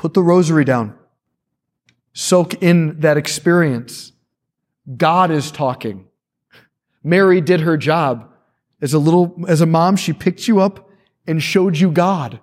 Put 0.01 0.15
the 0.15 0.23
rosary 0.23 0.65
down. 0.65 0.95
Soak 2.15 2.63
in 2.63 3.01
that 3.01 3.19
experience. 3.19 4.13
God 4.97 5.31
is 5.31 5.51
talking. 5.51 6.07
Mary 7.05 7.43
did 7.43 7.61
her 7.61 7.77
job. 7.77 8.33
As 8.81 8.95
a 8.95 8.99
little, 8.99 9.45
as 9.47 9.61
a 9.61 9.67
mom, 9.67 9.97
she 9.97 10.15
picked 10.15 10.49
you 10.49 10.59
up 10.59 10.89
and 11.27 11.43
showed 11.43 11.77
you 11.77 11.91
God. 11.91 12.41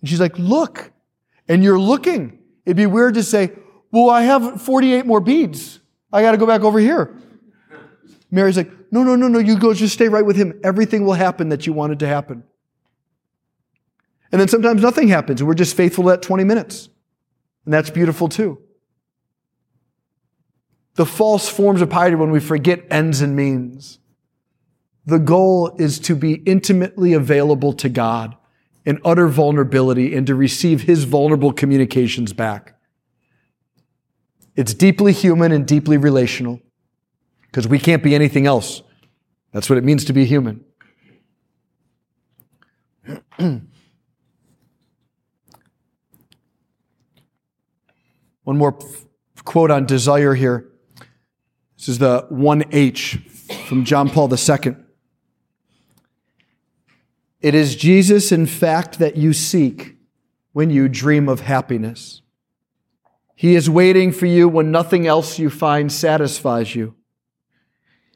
And 0.00 0.08
she's 0.08 0.18
like, 0.18 0.38
look. 0.38 0.92
And 1.46 1.62
you're 1.62 1.78
looking. 1.78 2.38
It'd 2.64 2.78
be 2.78 2.86
weird 2.86 3.12
to 3.16 3.22
say, 3.22 3.52
well, 3.90 4.08
I 4.08 4.22
have 4.22 4.62
48 4.62 5.04
more 5.04 5.20
beads. 5.20 5.80
I 6.10 6.22
got 6.22 6.30
to 6.30 6.38
go 6.38 6.46
back 6.46 6.62
over 6.62 6.78
here. 6.78 7.20
Mary's 8.30 8.56
like, 8.56 8.70
no, 8.90 9.02
no, 9.02 9.14
no, 9.14 9.28
no, 9.28 9.40
you 9.40 9.58
go 9.58 9.74
just 9.74 9.92
stay 9.92 10.08
right 10.08 10.24
with 10.24 10.36
him. 10.36 10.58
Everything 10.64 11.04
will 11.04 11.12
happen 11.12 11.50
that 11.50 11.66
you 11.66 11.74
wanted 11.74 11.98
to 11.98 12.06
happen. 12.06 12.44
And 14.32 14.40
then 14.40 14.48
sometimes 14.48 14.82
nothing 14.82 15.08
happens 15.08 15.40
and 15.40 15.48
we're 15.48 15.54
just 15.54 15.76
faithful 15.76 16.04
to 16.04 16.10
that 16.10 16.22
20 16.22 16.44
minutes. 16.44 16.88
And 17.64 17.72
that's 17.72 17.90
beautiful 17.90 18.28
too. 18.28 18.60
The 20.94 21.06
false 21.06 21.48
forms 21.48 21.82
of 21.82 21.90
piety 21.90 22.16
when 22.16 22.30
we 22.30 22.40
forget 22.40 22.84
ends 22.90 23.20
and 23.20 23.36
means. 23.36 23.98
The 25.04 25.18
goal 25.18 25.76
is 25.78 26.00
to 26.00 26.16
be 26.16 26.34
intimately 26.46 27.12
available 27.12 27.72
to 27.74 27.88
God 27.88 28.36
in 28.84 29.00
utter 29.04 29.28
vulnerability 29.28 30.14
and 30.16 30.26
to 30.26 30.34
receive 30.34 30.82
His 30.82 31.04
vulnerable 31.04 31.52
communications 31.52 32.32
back. 32.32 32.74
It's 34.56 34.72
deeply 34.72 35.12
human 35.12 35.52
and 35.52 35.66
deeply 35.66 35.98
relational 35.98 36.60
because 37.42 37.68
we 37.68 37.78
can't 37.78 38.02
be 38.02 38.14
anything 38.14 38.46
else. 38.46 38.82
That's 39.52 39.68
what 39.68 39.78
it 39.78 39.84
means 39.84 40.04
to 40.06 40.12
be 40.12 40.24
human. 40.24 40.64
One 48.46 48.58
more 48.58 48.78
quote 49.44 49.72
on 49.72 49.86
desire 49.86 50.34
here. 50.34 50.68
This 51.76 51.88
is 51.88 51.98
the 51.98 52.28
1H 52.30 53.28
from 53.66 53.84
John 53.84 54.08
Paul 54.08 54.32
II. 54.32 54.76
It 57.40 57.56
is 57.56 57.74
Jesus, 57.74 58.30
in 58.30 58.46
fact, 58.46 59.00
that 59.00 59.16
you 59.16 59.32
seek 59.32 59.96
when 60.52 60.70
you 60.70 60.88
dream 60.88 61.28
of 61.28 61.40
happiness. 61.40 62.22
He 63.34 63.56
is 63.56 63.68
waiting 63.68 64.12
for 64.12 64.26
you 64.26 64.48
when 64.48 64.70
nothing 64.70 65.08
else 65.08 65.40
you 65.40 65.50
find 65.50 65.90
satisfies 65.90 66.76
you. 66.76 66.94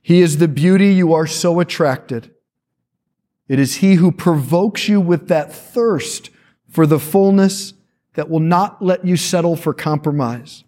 He 0.01 0.21
is 0.21 0.39
the 0.39 0.47
beauty 0.47 0.93
you 0.93 1.13
are 1.13 1.27
so 1.27 1.59
attracted. 1.59 2.33
It 3.49 3.59
is 3.59 3.79
He 3.79 3.95
who 3.95 4.13
provokes 4.13 4.89
you 4.89 5.01
with 5.01 5.27
that 5.27 5.53
thirst 5.53 6.31
for 6.69 6.87
the 6.87 7.01
fullness 7.01 7.73
that 8.15 8.29
will 8.29 8.41
not 8.41 8.83
let 8.83 9.05
you 9.05 9.17
settle 9.17 9.57
for 9.57 9.73
compromise. 9.73 10.65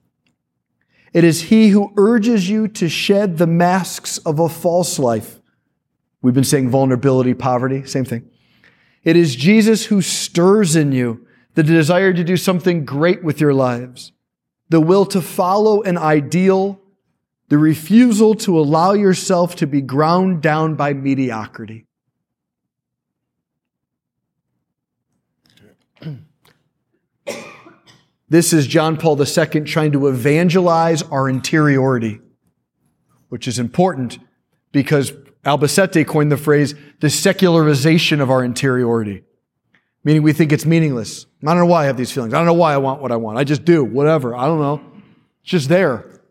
It 1.13 1.25
is 1.25 1.43
He 1.43 1.69
who 1.69 1.93
urges 1.97 2.49
you 2.49 2.69
to 2.69 2.89
shed 2.89 3.39
the 3.39 3.47
masks 3.47 4.19
of 4.19 4.39
a 4.39 4.49
false 4.49 4.99
life. 4.99 5.41
We've 6.23 6.35
been 6.35 6.45
saying 6.45 6.71
vulnerability, 6.71 7.35
poverty, 7.35 7.85
same 7.85 8.05
thing. 8.05 8.29
It 9.05 9.17
is 9.17 9.35
Jesus 9.35 9.87
who 9.87 10.01
stirs 10.01 10.77
in 10.77 10.93
you 10.93 11.27
the 11.55 11.63
desire 11.63 12.13
to 12.13 12.25
do 12.25 12.37
something 12.37 12.85
great 12.85 13.23
with 13.23 13.41
your 13.41 13.53
lives, 13.53 14.13
the 14.71 14.81
will 14.81 15.05
to 15.07 15.21
follow 15.21 15.83
an 15.83 15.99
ideal, 15.99 16.81
the 17.49 17.59
refusal 17.59 18.35
to 18.37 18.59
allow 18.59 18.93
yourself 18.93 19.55
to 19.57 19.67
be 19.67 19.83
ground 19.83 20.41
down 20.41 20.75
by 20.77 20.95
mediocrity. 20.95 21.87
This 28.33 28.55
is 28.55 28.67
John 28.67 28.97
Paul 28.97 29.21
II 29.21 29.61
trying 29.65 29.93
to 29.93 30.09
evangelize 30.09 31.03
our 31.03 31.29
interiority, 31.29 32.19
which 33.29 33.47
is 33.47 33.59
important 33.59 34.19
because 34.73 35.13
Albacete 35.45 36.07
coined 36.07 36.33
the 36.33 36.39
phrase 36.39 36.75
the 37.01 37.11
secularization 37.11 38.23
of 38.23 38.31
our 38.31 38.43
interiority, 38.43 39.25
meaning 40.03 40.23
we 40.23 40.33
think 40.33 40.51
it's 40.51 40.65
meaningless. 40.65 41.27
I 41.43 41.49
don't 41.49 41.59
know 41.59 41.67
why 41.67 41.83
I 41.83 41.87
have 41.89 41.99
these 41.99 42.11
feelings. 42.11 42.33
I 42.33 42.39
don't 42.39 42.47
know 42.47 42.55
why 42.55 42.73
I 42.73 42.79
want 42.79 43.03
what 43.03 43.13
I 43.13 43.17
want. 43.17 43.37
I 43.37 43.45
just 43.45 43.67
do, 43.67 43.85
whatever. 43.85 44.35
I 44.35 44.47
don't 44.47 44.61
know. 44.61 44.81
It's 45.43 45.51
just 45.51 45.69
there. 45.69 46.23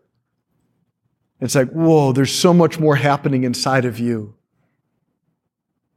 It's 1.40 1.54
like, 1.54 1.70
whoa, 1.70 2.10
there's 2.10 2.34
so 2.34 2.52
much 2.52 2.80
more 2.80 2.96
happening 2.96 3.44
inside 3.44 3.84
of 3.84 4.00
you. 4.00 4.34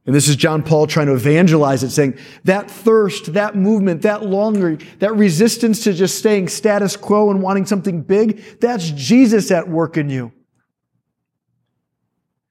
And 0.06 0.14
this 0.14 0.28
is 0.28 0.36
John 0.36 0.62
Paul 0.62 0.86
trying 0.86 1.08
to 1.08 1.14
evangelize 1.14 1.82
it, 1.82 1.90
saying 1.90 2.16
that 2.44 2.70
thirst, 2.70 3.32
that 3.32 3.56
movement, 3.56 4.02
that 4.02 4.24
longing, 4.24 4.80
that 5.00 5.14
resistance 5.16 5.82
to 5.82 5.92
just 5.92 6.16
staying 6.16 6.46
status 6.48 6.96
quo 6.96 7.30
and 7.30 7.42
wanting 7.42 7.66
something 7.66 8.02
big, 8.02 8.60
that's 8.60 8.88
Jesus 8.92 9.50
at 9.50 9.68
work 9.68 9.96
in 9.96 10.08
you. 10.08 10.32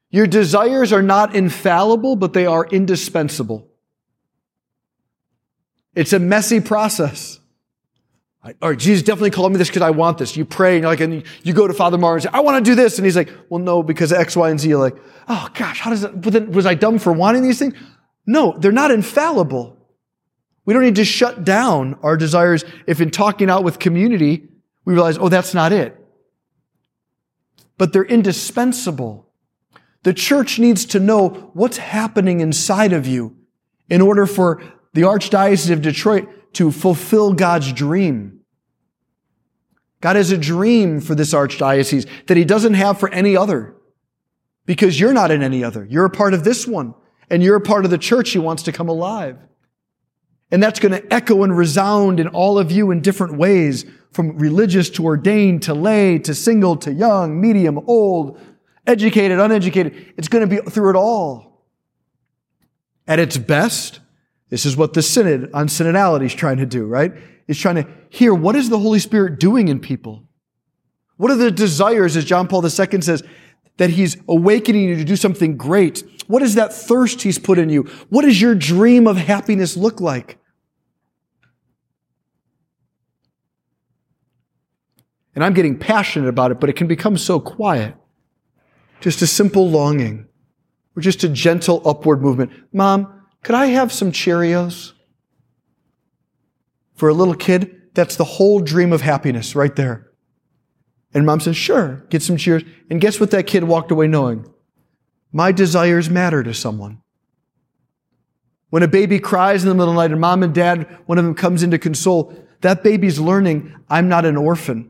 Your 0.10 0.28
desires 0.28 0.92
are 0.92 1.02
not 1.02 1.34
infallible, 1.34 2.18
but 2.18 2.34
they 2.34 2.46
are 2.46 2.66
indispensable. 2.66 3.70
It's 5.96 6.12
a 6.12 6.20
messy 6.20 6.60
process. 6.60 7.40
All 8.62 8.70
right, 8.70 8.78
Jesus 8.78 9.02
definitely 9.02 9.32
called 9.32 9.52
me 9.52 9.58
this 9.58 9.70
because 9.70 9.82
I 9.82 9.90
want 9.90 10.20
this. 10.20 10.38
You 10.38 10.46
pray 10.46 10.76
and 10.76 10.84
you're 10.84 10.92
like, 10.92 11.00
and 11.00 11.24
you 11.42 11.54
go 11.54 11.68
to 11.68 11.74
Father 11.74 11.98
Mar 11.98 12.14
and 12.14 12.24
say, 12.24 12.30
I 12.32 12.42
want 12.42 12.64
to 12.64 12.70
do 12.70 12.76
this. 12.76 13.00
And 13.00 13.06
he's 13.06 13.16
like, 13.16 13.32
well, 13.50 13.60
no, 13.60 13.82
because 13.82 14.14
X, 14.14 14.36
Y, 14.36 14.50
and 14.50 14.60
Z. 14.60 14.70
You're 14.70 14.78
like, 14.78 14.96
oh 15.28 15.50
gosh, 15.56 15.80
how 15.80 15.90
does 15.90 16.04
it, 16.04 16.50
was 16.50 16.68
I 16.68 16.76
dumb 16.76 17.00
for 17.00 17.12
wanting 17.12 17.42
these 17.42 17.58
things? 17.58 17.74
No, 18.28 18.56
they're 18.58 18.72
not 18.72 18.92
infallible. 18.92 19.78
We 20.64 20.74
don't 20.74 20.84
need 20.84 20.96
to 20.96 21.06
shut 21.06 21.44
down 21.44 21.98
our 22.04 22.18
desires 22.18 22.64
if 22.86 23.02
in 23.02 23.10
talking 23.10 23.50
out 23.50 23.64
with 23.64 23.80
community, 23.80 24.48
we 24.84 24.94
realize, 24.94 25.18
oh, 25.18 25.30
that's 25.30 25.54
not 25.54 25.72
it. 25.72 26.00
But 27.78 27.94
they're 27.94 28.06
indispensable. 28.06 29.32
The 30.04 30.14
church 30.14 30.60
needs 30.60 30.86
to 30.86 31.00
know 31.00 31.52
what's 31.54 31.78
happening 31.78 32.42
inside 32.42 32.94
of 32.94 33.08
you 33.08 33.36
in 33.90 34.02
order 34.02 34.28
for 34.28 34.62
the 34.94 35.02
Archdiocese 35.02 35.72
of 35.72 35.82
Detroit 35.82 36.30
to 36.56 36.72
fulfill 36.72 37.34
God's 37.34 37.72
dream. 37.72 38.42
God 40.02 40.16
has 40.16 40.32
a 40.32 40.38
dream 40.38 41.02
for 41.02 41.16
this 41.16 41.34
archdiocese 41.34 42.08
that 42.28 42.38
he 42.38 42.46
doesn't 42.46 42.76
have 42.76 43.00
for 43.00 43.10
any 43.10 43.36
other 43.36 43.76
because 44.66 45.00
you're 45.00 45.14
not 45.14 45.32
in 45.32 45.42
any 45.42 45.64
other. 45.64 45.86
You're 45.86 46.06
a 46.06 46.10
part 46.10 46.34
of 46.34 46.44
this 46.44 46.68
one 46.68 46.94
and 47.30 47.42
you're 47.42 47.56
a 47.56 47.62
part 47.62 47.86
of 47.86 47.92
the 47.92 47.98
church 47.98 48.32
he 48.32 48.40
wants 48.40 48.64
to 48.64 48.72
come 48.72 48.90
alive. 48.90 49.38
And 50.52 50.62
that's 50.62 50.80
going 50.80 50.92
to 50.92 51.14
echo 51.14 51.44
and 51.44 51.58
resound 51.58 52.20
in 52.20 52.28
all 52.28 52.60
of 52.60 52.72
you 52.72 52.92
in 52.92 53.02
different 53.02 53.38
ways 53.38 53.86
from 54.12 54.38
religious 54.38 54.90
to 54.92 55.06
ordained 55.06 55.64
to 55.64 55.74
lay 55.74 56.20
to 56.20 56.36
single 56.36 56.78
to 56.78 56.94
young, 56.94 57.42
medium, 57.42 57.80
old, 57.88 58.40
educated, 58.86 59.40
uneducated. 59.40 60.14
It's 60.18 60.28
going 60.28 60.48
to 60.48 60.62
be 60.62 60.70
through 60.70 60.92
it 60.92 60.96
all. 60.96 61.66
At 63.08 63.20
its 63.20 63.38
best, 63.38 64.00
this 64.50 64.66
is 64.66 64.78
what 64.78 64.94
the 64.94 65.02
Synod 65.02 65.50
on 65.54 65.68
synodality 65.68 66.26
is 66.26 66.34
trying 66.34 66.58
to 66.58 66.66
do, 66.66 66.86
right? 66.86 67.14
Is 67.48 67.60
trying 67.60 67.76
to 67.76 67.88
hear 68.10 68.34
what 68.34 68.56
is 68.56 68.70
the 68.70 68.80
Holy 68.80 69.00
Spirit 69.00 69.40
doing 69.40 69.68
in 69.68 69.80
people? 69.80 70.24
What 71.18 71.32
are 71.32 71.36
the 71.36 71.52
desires, 71.52 72.18
as 72.18 72.26
John 72.26 72.48
Paul 72.48 72.64
II 72.64 73.02
says, 73.02 73.24
that 73.78 73.90
he's 73.90 74.18
awakening 74.28 74.84
you 74.84 74.96
to 74.98 75.04
do 75.04 75.16
something 75.16 75.58
great? 75.58 76.04
What 76.28 76.42
is 76.42 76.56
that 76.56 76.74
thirst 76.74 77.22
he's 77.22 77.40
put 77.40 77.58
in 77.58 77.70
you? 77.70 77.84
What 78.10 78.24
does 78.24 78.42
your 78.42 78.56
dream 78.56 79.08
of 79.08 79.18
happiness 79.18 79.78
look 79.78 80.02
like? 80.02 80.38
And 85.36 85.44
I'm 85.44 85.54
getting 85.54 85.78
passionate 85.78 86.30
about 86.30 86.52
it, 86.52 86.60
but 86.60 86.70
it 86.70 86.76
can 86.76 86.88
become 86.88 87.18
so 87.18 87.40
quiet. 87.40 87.96
Just 89.02 89.22
a 89.22 89.28
simple 89.28 89.70
longing 89.70 90.28
or 90.96 91.02
just 91.02 91.24
a 91.24 91.30
gentle 91.30 91.82
upward 91.86 92.22
movement. 92.22 92.52
Mom, 92.72 93.15
could 93.46 93.54
I 93.54 93.68
have 93.68 93.94
some 93.94 94.12
Cheerios? 94.12 94.94
For 96.96 97.10
a 97.10 97.14
little 97.14 97.36
kid, 97.36 97.94
that's 97.94 98.16
the 98.16 98.24
whole 98.24 98.60
dream 98.60 98.92
of 98.92 99.02
happiness 99.02 99.56
right 99.56 99.76
there. 99.76 100.10
And 101.14 101.28
mom 101.28 101.40
says, 101.40 101.56
Sure, 101.56 102.04
get 102.10 102.24
some 102.24 102.38
Cheerios. 102.38 102.68
And 102.90 103.00
guess 103.00 103.20
what 103.20 103.30
that 103.30 103.46
kid 103.46 103.64
walked 103.64 103.92
away 103.92 104.08
knowing? 104.08 104.52
My 105.32 105.52
desires 105.52 106.10
matter 106.10 106.42
to 106.42 106.56
someone. 106.56 107.04
When 108.72 108.82
a 108.82 108.88
baby 108.88 109.20
cries 109.20 109.62
in 109.62 109.70
the 109.70 109.76
middle 109.76 109.92
of 109.92 109.96
the 109.96 110.02
night 110.02 110.12
and 110.12 110.20
mom 110.20 110.42
and 110.42 110.54
dad, 110.54 110.98
one 111.06 111.20
of 111.20 111.24
them 111.24 111.36
comes 111.36 111.62
in 111.62 111.70
to 111.70 111.78
console, 111.78 112.34
that 112.62 112.82
baby's 112.82 113.20
learning 113.20 113.76
I'm 113.88 114.10
not 114.10 114.26
an 114.26 114.38
orphan. 114.38 114.90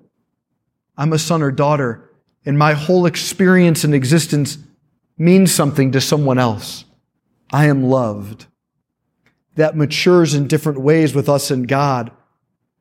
I'm 0.97 1.11
a 1.11 1.19
son 1.19 1.41
or 1.41 1.51
daughter, 1.51 2.09
and 2.45 2.57
my 2.57 2.71
whole 2.71 3.05
experience 3.05 3.83
and 3.83 3.93
existence 3.93 4.57
means 5.17 5.53
something 5.53 5.91
to 5.91 5.99
someone 5.99 6.37
else. 6.37 6.84
I 7.55 7.67
am 7.67 7.83
loved. 7.83 8.47
that 9.55 9.77
matures 9.77 10.33
in 10.33 10.47
different 10.47 10.81
ways 10.81 11.15
with 11.15 11.29
us 11.29 11.49
and 11.49 11.65
God. 11.65 12.11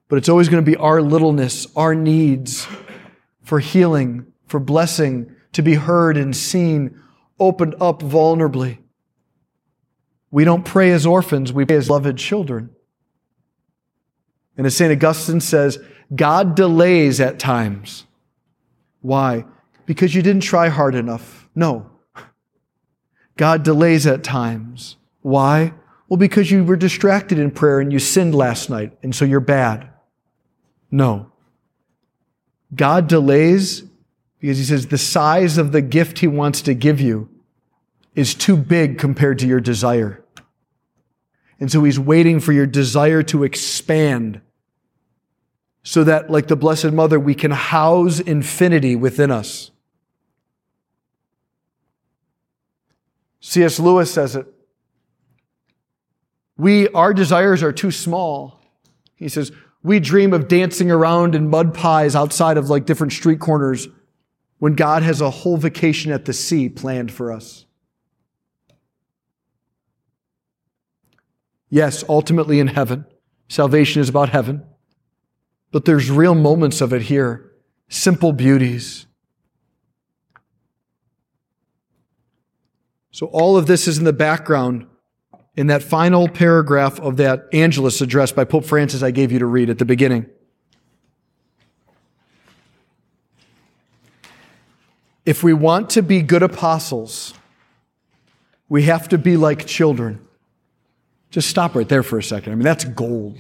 But 0.09 0.17
it's 0.17 0.29
always 0.29 0.49
going 0.49 0.65
to 0.65 0.69
be 0.69 0.77
our 0.77 1.01
littleness, 1.01 1.69
our 1.77 1.95
needs 1.95 2.67
for 3.41 3.61
healing, 3.61 4.27
for 4.49 4.59
blessing, 4.59 5.33
to 5.53 5.63
be 5.63 5.75
heard 5.75 6.17
and 6.17 6.35
seen, 6.35 7.01
opened 7.39 7.77
up 7.81 8.01
vulnerably. 8.01 8.79
We 10.33 10.43
don't 10.43 10.65
pray 10.65 10.91
as 10.91 11.07
orphans, 11.07 11.53
we 11.53 11.65
pray 11.65 11.77
as 11.77 11.89
loved 11.89 12.19
children. 12.19 12.71
And 14.57 14.67
as 14.67 14.77
St. 14.77 14.91
Augustine 14.91 15.41
says, 15.41 15.79
God 16.13 16.57
delays 16.57 17.21
at 17.21 17.39
times. 17.39 18.07
Why? 19.03 19.45
Because 19.87 20.17
you 20.17 20.23
didn't 20.23 20.43
try 20.43 20.69
hard 20.69 20.97
enough. 20.97 21.49
No. 21.55 21.94
God 23.37 23.63
delays 23.63 24.07
at 24.07 24.23
times. 24.25 24.97
Why? 25.23 25.75
Well, 26.09 26.19
because 26.19 26.51
you 26.51 26.65
were 26.65 26.77
distracted 26.77 27.39
in 27.39 27.51
prayer 27.51 27.81
and 27.81 27.93
you 27.93 27.99
sinned 27.99 28.35
last 28.35 28.71
night, 28.71 28.97
and 29.03 29.15
so 29.15 29.25
you're 29.25 29.41
bad. 29.41 29.89
No. 30.91 31.33
God 32.75 33.07
delays 33.09 33.85
because 34.41 34.59
he 34.59 34.65
says 34.65 34.87
the 34.87 34.99
size 34.99 35.59
of 35.59 35.73
the 35.73 35.81
gift 35.81 36.19
he 36.19 36.27
wants 36.27 36.61
to 36.63 36.75
give 36.75 37.01
you 37.01 37.29
is 38.15 38.35
too 38.35 38.57
big 38.57 38.99
compared 38.99 39.39
to 39.39 39.47
your 39.47 39.61
desire. 39.61 40.23
And 41.59 41.71
so 41.71 41.83
he's 41.83 41.99
waiting 41.99 42.41
for 42.41 42.53
your 42.53 42.67
desire 42.67 43.23
to 43.25 43.45
expand 43.45 44.41
so 45.83 46.05
that, 46.05 46.31
like 46.31 46.49
the 46.49 46.57
Blessed 46.57 46.93
Mother, 46.93 47.19
we 47.19 47.35
can 47.35 47.51
house 47.51 48.21
infinity 48.21 48.97
within 48.97 49.31
us. 49.31 49.71
C.S. 53.55 53.79
Lewis 53.79 54.13
says 54.13 54.35
it. 54.35 54.47
We, 56.57 56.89
our 56.89 57.15
desires 57.15 57.63
are 57.63 57.73
too 57.73 57.93
small. 57.93 58.61
He 59.15 59.29
says, 59.29 59.53
we 59.85 60.01
dream 60.01 60.33
of 60.33 60.49
dancing 60.49 60.91
around 60.91 61.37
in 61.37 61.49
mud 61.49 61.73
pies 61.73 62.17
outside 62.17 62.57
of 62.57 62.69
like 62.69 62.85
different 62.85 63.13
street 63.13 63.39
corners 63.39 63.87
when 64.59 64.75
God 64.75 65.05
has 65.05 65.21
a 65.21 65.31
whole 65.31 65.57
vacation 65.57 66.11
at 66.11 66.25
the 66.25 66.33
sea 66.33 66.69
planned 66.69 67.13
for 67.13 67.31
us. 67.31 67.65
Yes, 71.71 72.03
ultimately 72.09 72.59
in 72.59 72.67
heaven. 72.67 73.07
Salvation 73.49 74.03
is 74.03 74.09
about 74.09 74.31
heaven. 74.31 74.65
But 75.71 75.85
there's 75.85 76.11
real 76.11 76.35
moments 76.35 76.81
of 76.81 76.93
it 76.93 77.03
here. 77.03 77.53
Simple 77.89 78.33
beauties. 78.33 79.07
So 83.15 83.27
all 83.27 83.57
of 83.57 83.69
this 83.69 83.87
is 83.87 83.97
in 83.97 84.03
the 84.03 84.13
background 84.13 84.89
in 85.55 85.69
that 85.69 85.85
final 85.85 86.29
paragraph 86.29 86.99
of 86.99 87.17
that 87.19 87.47
Angelus 87.53 88.01
address 88.01 88.33
by 88.33 88.43
Pope 88.43 88.65
Francis 88.65 89.05
I 89.05 89.13
gave 89.13 89.31
you 89.31 89.39
to 89.39 89.47
read 89.47 89.71
at 89.71 89.79
the 89.79 89.85
beginning. 89.85 90.27
If 95.25 95.45
we 95.45 95.53
want 95.53 95.91
to 95.91 96.03
be 96.03 96.23
good 96.23 96.43
apostles, 96.43 97.35
we 98.69 98.83
have 98.83 99.09
to 99.11 99.17
be 99.17 99.37
like 99.37 99.65
children. 99.65 100.27
Just 101.31 101.49
stop 101.49 101.77
right 101.77 101.89
there 101.89 102.03
for 102.03 102.19
a 102.19 102.23
second. 102.23 102.53
I 102.53 102.57
mean, 102.57 102.65
that's 102.65 102.85
gold. 102.85 103.39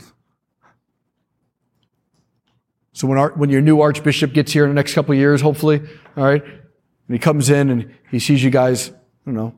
So 2.93 3.09
when, 3.09 3.19
our, 3.19 3.33
when 3.33 3.51
your 3.51 3.61
new 3.61 3.81
archbishop 3.81 4.35
gets 4.35 4.53
here 4.53 4.63
in 4.63 4.71
the 4.71 4.77
next 4.77 4.95
couple 4.95 5.17
years, 5.17 5.41
hopefully, 5.41 5.83
all 6.17 6.23
right, 6.23 6.45
and 6.45 6.63
he 7.09 7.19
comes 7.19 7.51
in 7.51 7.71
and 7.71 7.93
he 8.13 8.21
sees 8.21 8.45
you 8.45 8.51
guys, 8.51 8.91
I 8.91 8.95
don't 9.27 9.35
know, 9.35 9.55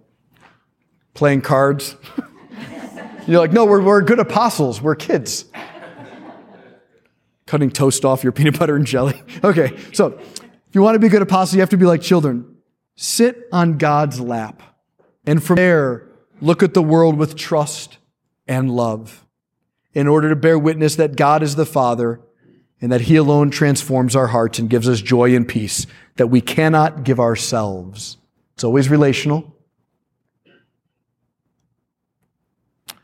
playing 1.17 1.41
cards. 1.41 1.97
You're 3.27 3.41
like, 3.41 3.53
no, 3.53 3.65
we're, 3.65 3.83
we're 3.83 4.03
good 4.03 4.21
apostles. 4.21 4.81
We're 4.81 4.95
kids. 4.95 5.47
Cutting 7.47 7.71
toast 7.71 8.05
off 8.05 8.23
your 8.23 8.33
peanut 8.33 8.59
butter 8.59 8.77
and 8.77 8.87
jelly. 8.87 9.21
Okay, 9.45 9.77
so 9.93 10.19
if 10.19 10.75
you 10.75 10.83
want 10.83 10.95
to 10.95 10.99
be 10.99 11.07
a 11.09 11.11
good 11.11 11.23
apostle, 11.23 11.57
you 11.57 11.61
have 11.61 11.71
to 11.71 11.77
be 11.77 11.87
like 11.87 12.03
children. 12.03 12.57
Sit 12.97 13.49
on 13.53 13.79
God's 13.79 14.21
lap. 14.21 14.63
And 15.27 15.43
from 15.43 15.57
there, 15.57 16.09
look 16.41 16.63
at 16.63 16.75
the 16.75 16.83
world 16.83 17.17
with 17.17 17.37
trust 17.37 17.99
and 18.47 18.71
love 18.71 19.27
in 19.93 20.07
order 20.07 20.29
to 20.29 20.37
bear 20.37 20.59
witness 20.59 20.97
that 20.97 21.17
God 21.17 21.43
is 21.43 21.57
the 21.57 21.67
Father 21.67 22.21
and 22.81 22.93
that 22.93 23.03
He 23.03 23.17
alone 23.17 23.51
transforms 23.51 24.15
our 24.15 24.29
hearts 24.29 24.59
and 24.59 24.71
gives 24.71 24.89
us 24.89 25.01
joy 25.01 25.35
and 25.35 25.49
peace 25.49 25.87
that 26.17 26.29
we 26.29 26.41
cannot 26.41 27.03
give 27.05 27.19
ourselves. 27.19 28.19
It's 28.55 28.65
always 28.65 28.89
relational. 28.89 29.56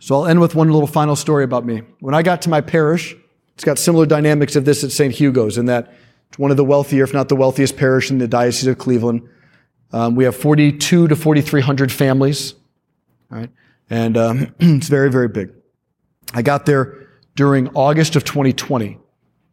So 0.03 0.17
I'll 0.17 0.27
end 0.27 0.41
with 0.41 0.57
one 0.57 0.69
little 0.69 0.89
final 0.89 1.15
story 1.15 1.45
about 1.45 1.65
me. 1.65 1.83
When 2.01 2.13
I 2.13 2.23
got 2.23 2.43
to 2.43 2.49
my 2.49 2.61
parish, 2.61 3.15
it's 3.55 3.63
got 3.63 3.79
similar 3.79 4.05
dynamics 4.05 4.57
of 4.57 4.65
this 4.65 4.83
at 4.83 4.91
St. 4.91 5.15
Hugo's 5.15 5.57
in 5.57 5.67
that 5.67 5.95
it's 6.29 6.41
one 6.41 6.51
of 6.51 6.57
the 6.57 6.65
wealthier, 6.65 7.05
if 7.05 7.15
not 7.15 7.29
the 7.29 7.37
wealthiest 7.37 7.77
parish 7.77 8.11
in 8.11 8.19
the 8.19 8.27
Diocese 8.27 8.67
of 8.67 8.79
Cleveland. 8.79 9.23
Um, 9.93 10.17
we 10.17 10.25
have 10.25 10.35
42 10.35 11.07
to 11.07 11.15
4,300 11.15 11.93
families, 11.93 12.57
right? 13.31 13.49
And 13.91 14.17
um, 14.17 14.53
it's 14.59 14.89
very, 14.89 15.09
very 15.09 15.29
big. 15.29 15.53
I 16.35 16.43
got 16.43 16.67
there 16.67 17.07
during 17.37 17.69
August 17.69 18.17
of 18.17 18.25
2020. 18.25 18.99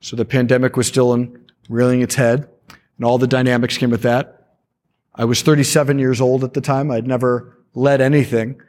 So 0.01 0.15
the 0.15 0.25
pandemic 0.25 0.75
was 0.75 0.87
still 0.87 1.13
in, 1.13 1.45
rearing 1.69 2.01
its 2.01 2.15
head, 2.15 2.49
and 2.97 3.05
all 3.05 3.19
the 3.19 3.27
dynamics 3.27 3.77
came 3.77 3.91
with 3.91 4.01
that. 4.01 4.55
I 5.13 5.25
was 5.25 5.43
37 5.43 5.99
years 5.99 6.19
old 6.19 6.43
at 6.43 6.55
the 6.55 6.61
time. 6.61 6.89
I'd 6.89 7.05
never 7.05 7.55
led 7.75 8.01
anything. 8.01 8.59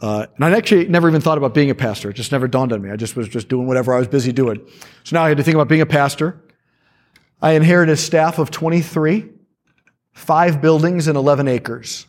Uh, 0.00 0.26
and 0.36 0.44
I 0.44 0.56
actually 0.56 0.88
never 0.88 1.08
even 1.08 1.20
thought 1.20 1.36
about 1.36 1.52
being 1.52 1.70
a 1.70 1.74
pastor. 1.74 2.10
It 2.10 2.14
just 2.14 2.32
never 2.32 2.48
dawned 2.48 2.72
on 2.72 2.80
me. 2.80 2.90
I 2.90 2.96
just 2.96 3.16
was 3.16 3.28
just 3.28 3.48
doing 3.48 3.66
whatever 3.66 3.94
I 3.94 3.98
was 3.98 4.08
busy 4.08 4.32
doing. 4.32 4.66
So 5.04 5.16
now 5.16 5.24
I 5.24 5.28
had 5.28 5.36
to 5.36 5.42
think 5.42 5.54
about 5.54 5.68
being 5.68 5.82
a 5.82 5.86
pastor. 5.86 6.42
I 7.42 7.52
inherited 7.52 7.92
a 7.92 7.96
staff 7.96 8.38
of 8.38 8.50
23, 8.50 9.28
five 10.12 10.62
buildings 10.62 11.06
and 11.06 11.16
11 11.16 11.48
acres. 11.48 12.06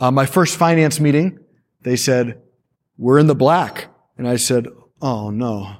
Uh, 0.00 0.10
my 0.10 0.26
first 0.26 0.56
finance 0.56 0.98
meeting, 0.98 1.38
they 1.82 1.96
said, 1.96 2.42
We're 2.98 3.18
in 3.18 3.28
the 3.28 3.34
black. 3.34 3.86
And 4.18 4.28
I 4.28 4.36
said, 4.36 4.66
Oh, 5.00 5.30
no. 5.30 5.76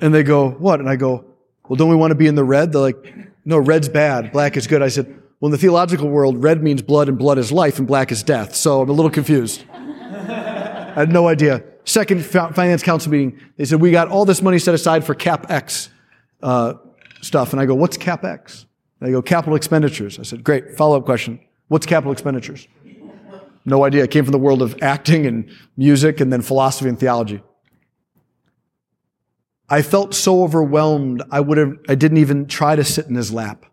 And 0.00 0.14
they 0.14 0.22
go, 0.22 0.50
What? 0.50 0.80
And 0.80 0.88
I 0.88 0.96
go, 0.96 1.24
Well, 1.68 1.76
don't 1.76 1.90
we 1.90 1.96
want 1.96 2.10
to 2.10 2.16
be 2.16 2.26
in 2.26 2.34
the 2.34 2.44
red? 2.44 2.72
They're 2.72 2.82
like, 2.82 3.16
No, 3.44 3.58
red's 3.58 3.88
bad. 3.88 4.32
Black 4.32 4.56
is 4.56 4.66
good. 4.66 4.82
I 4.82 4.88
said, 4.88 5.22
well, 5.40 5.48
in 5.48 5.52
the 5.52 5.58
theological 5.58 6.08
world, 6.08 6.42
red 6.42 6.62
means 6.62 6.82
blood 6.82 7.08
and 7.08 7.16
blood 7.16 7.38
is 7.38 7.52
life 7.52 7.78
and 7.78 7.86
black 7.86 8.10
is 8.10 8.22
death. 8.22 8.54
So 8.56 8.82
I'm 8.82 8.88
a 8.88 8.92
little 8.92 9.10
confused. 9.10 9.64
I 9.72 11.02
had 11.02 11.12
no 11.12 11.28
idea. 11.28 11.62
Second 11.84 12.24
finance 12.24 12.82
council 12.82 13.12
meeting, 13.12 13.38
they 13.56 13.64
said, 13.64 13.80
we 13.80 13.92
got 13.92 14.08
all 14.08 14.24
this 14.24 14.42
money 14.42 14.58
set 14.58 14.74
aside 14.74 15.04
for 15.04 15.14
CapEx 15.14 15.90
uh, 16.42 16.74
stuff. 17.22 17.52
And 17.52 17.60
I 17.60 17.66
go, 17.66 17.74
what's 17.74 17.96
CapEx? 17.96 18.66
And 19.00 19.08
they 19.08 19.12
go, 19.12 19.22
capital 19.22 19.54
expenditures. 19.54 20.18
I 20.18 20.22
said, 20.22 20.42
great. 20.42 20.76
Follow 20.76 20.98
up 20.98 21.04
question. 21.04 21.38
What's 21.68 21.86
capital 21.86 22.10
expenditures? 22.12 22.66
No 23.64 23.84
idea. 23.84 24.02
It 24.02 24.10
came 24.10 24.24
from 24.24 24.32
the 24.32 24.38
world 24.38 24.60
of 24.60 24.76
acting 24.82 25.26
and 25.26 25.50
music 25.76 26.20
and 26.20 26.32
then 26.32 26.42
philosophy 26.42 26.88
and 26.88 26.98
theology. 26.98 27.42
I 29.68 29.82
felt 29.82 30.14
so 30.14 30.42
overwhelmed, 30.42 31.22
I 31.30 31.40
would 31.40 31.58
have, 31.58 31.76
I 31.88 31.94
didn't 31.94 32.16
even 32.18 32.46
try 32.46 32.74
to 32.74 32.82
sit 32.82 33.06
in 33.06 33.14
his 33.14 33.32
lap. 33.32 33.66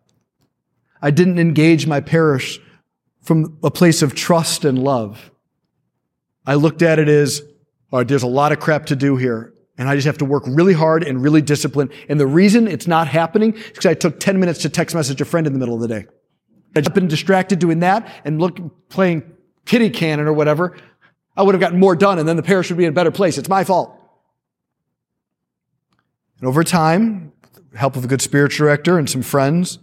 I 1.01 1.11
didn't 1.11 1.39
engage 1.39 1.87
my 1.87 2.01
parish 2.01 2.59
from 3.21 3.57
a 3.63 3.71
place 3.71 4.01
of 4.01 4.15
trust 4.15 4.65
and 4.65 4.77
love. 4.77 5.31
I 6.45 6.55
looked 6.55 6.81
at 6.81 6.99
it 6.99 7.07
as, 7.07 7.41
all 7.91 7.99
right, 7.99 8.07
there's 8.07 8.23
a 8.23 8.27
lot 8.27 8.51
of 8.51 8.59
crap 8.59 8.87
to 8.87 8.95
do 8.95 9.17
here. 9.17 9.53
And 9.77 9.89
I 9.89 9.95
just 9.95 10.05
have 10.05 10.19
to 10.19 10.25
work 10.25 10.43
really 10.47 10.73
hard 10.73 11.03
and 11.03 11.21
really 11.21 11.41
disciplined. 11.41 11.91
And 12.07 12.19
the 12.19 12.27
reason 12.27 12.67
it's 12.67 12.87
not 12.87 13.07
happening 13.07 13.55
is 13.55 13.69
because 13.71 13.85
I 13.85 13.93
took 13.93 14.19
10 14.19 14.39
minutes 14.39 14.61
to 14.61 14.69
text 14.69 14.95
message 14.95 15.19
a 15.19 15.25
friend 15.25 15.45
in 15.45 15.53
the 15.53 15.59
middle 15.59 15.75
of 15.75 15.81
the 15.81 15.87
day. 15.87 16.05
I'd 16.75 16.93
been 16.93 17.07
distracted 17.07 17.59
doing 17.59 17.79
that 17.79 18.07
and 18.23 18.39
look, 18.39 18.89
playing 18.89 19.23
kitty 19.65 19.89
cannon 19.89 20.27
or 20.27 20.33
whatever. 20.33 20.77
I 21.35 21.43
would 21.43 21.55
have 21.55 21.59
gotten 21.59 21.79
more 21.79 21.95
done 21.95 22.19
and 22.19 22.27
then 22.27 22.37
the 22.37 22.43
parish 22.43 22.69
would 22.69 22.77
be 22.77 22.85
in 22.85 22.89
a 22.89 22.93
better 22.93 23.11
place. 23.11 23.37
It's 23.37 23.49
my 23.49 23.63
fault. 23.63 23.99
And 26.39 26.47
over 26.47 26.63
time, 26.63 27.33
help 27.73 27.95
of 27.95 28.05
a 28.05 28.07
good 28.07 28.21
spiritual 28.21 28.67
director 28.67 28.97
and 28.97 29.09
some 29.09 29.21
friends, 29.21 29.79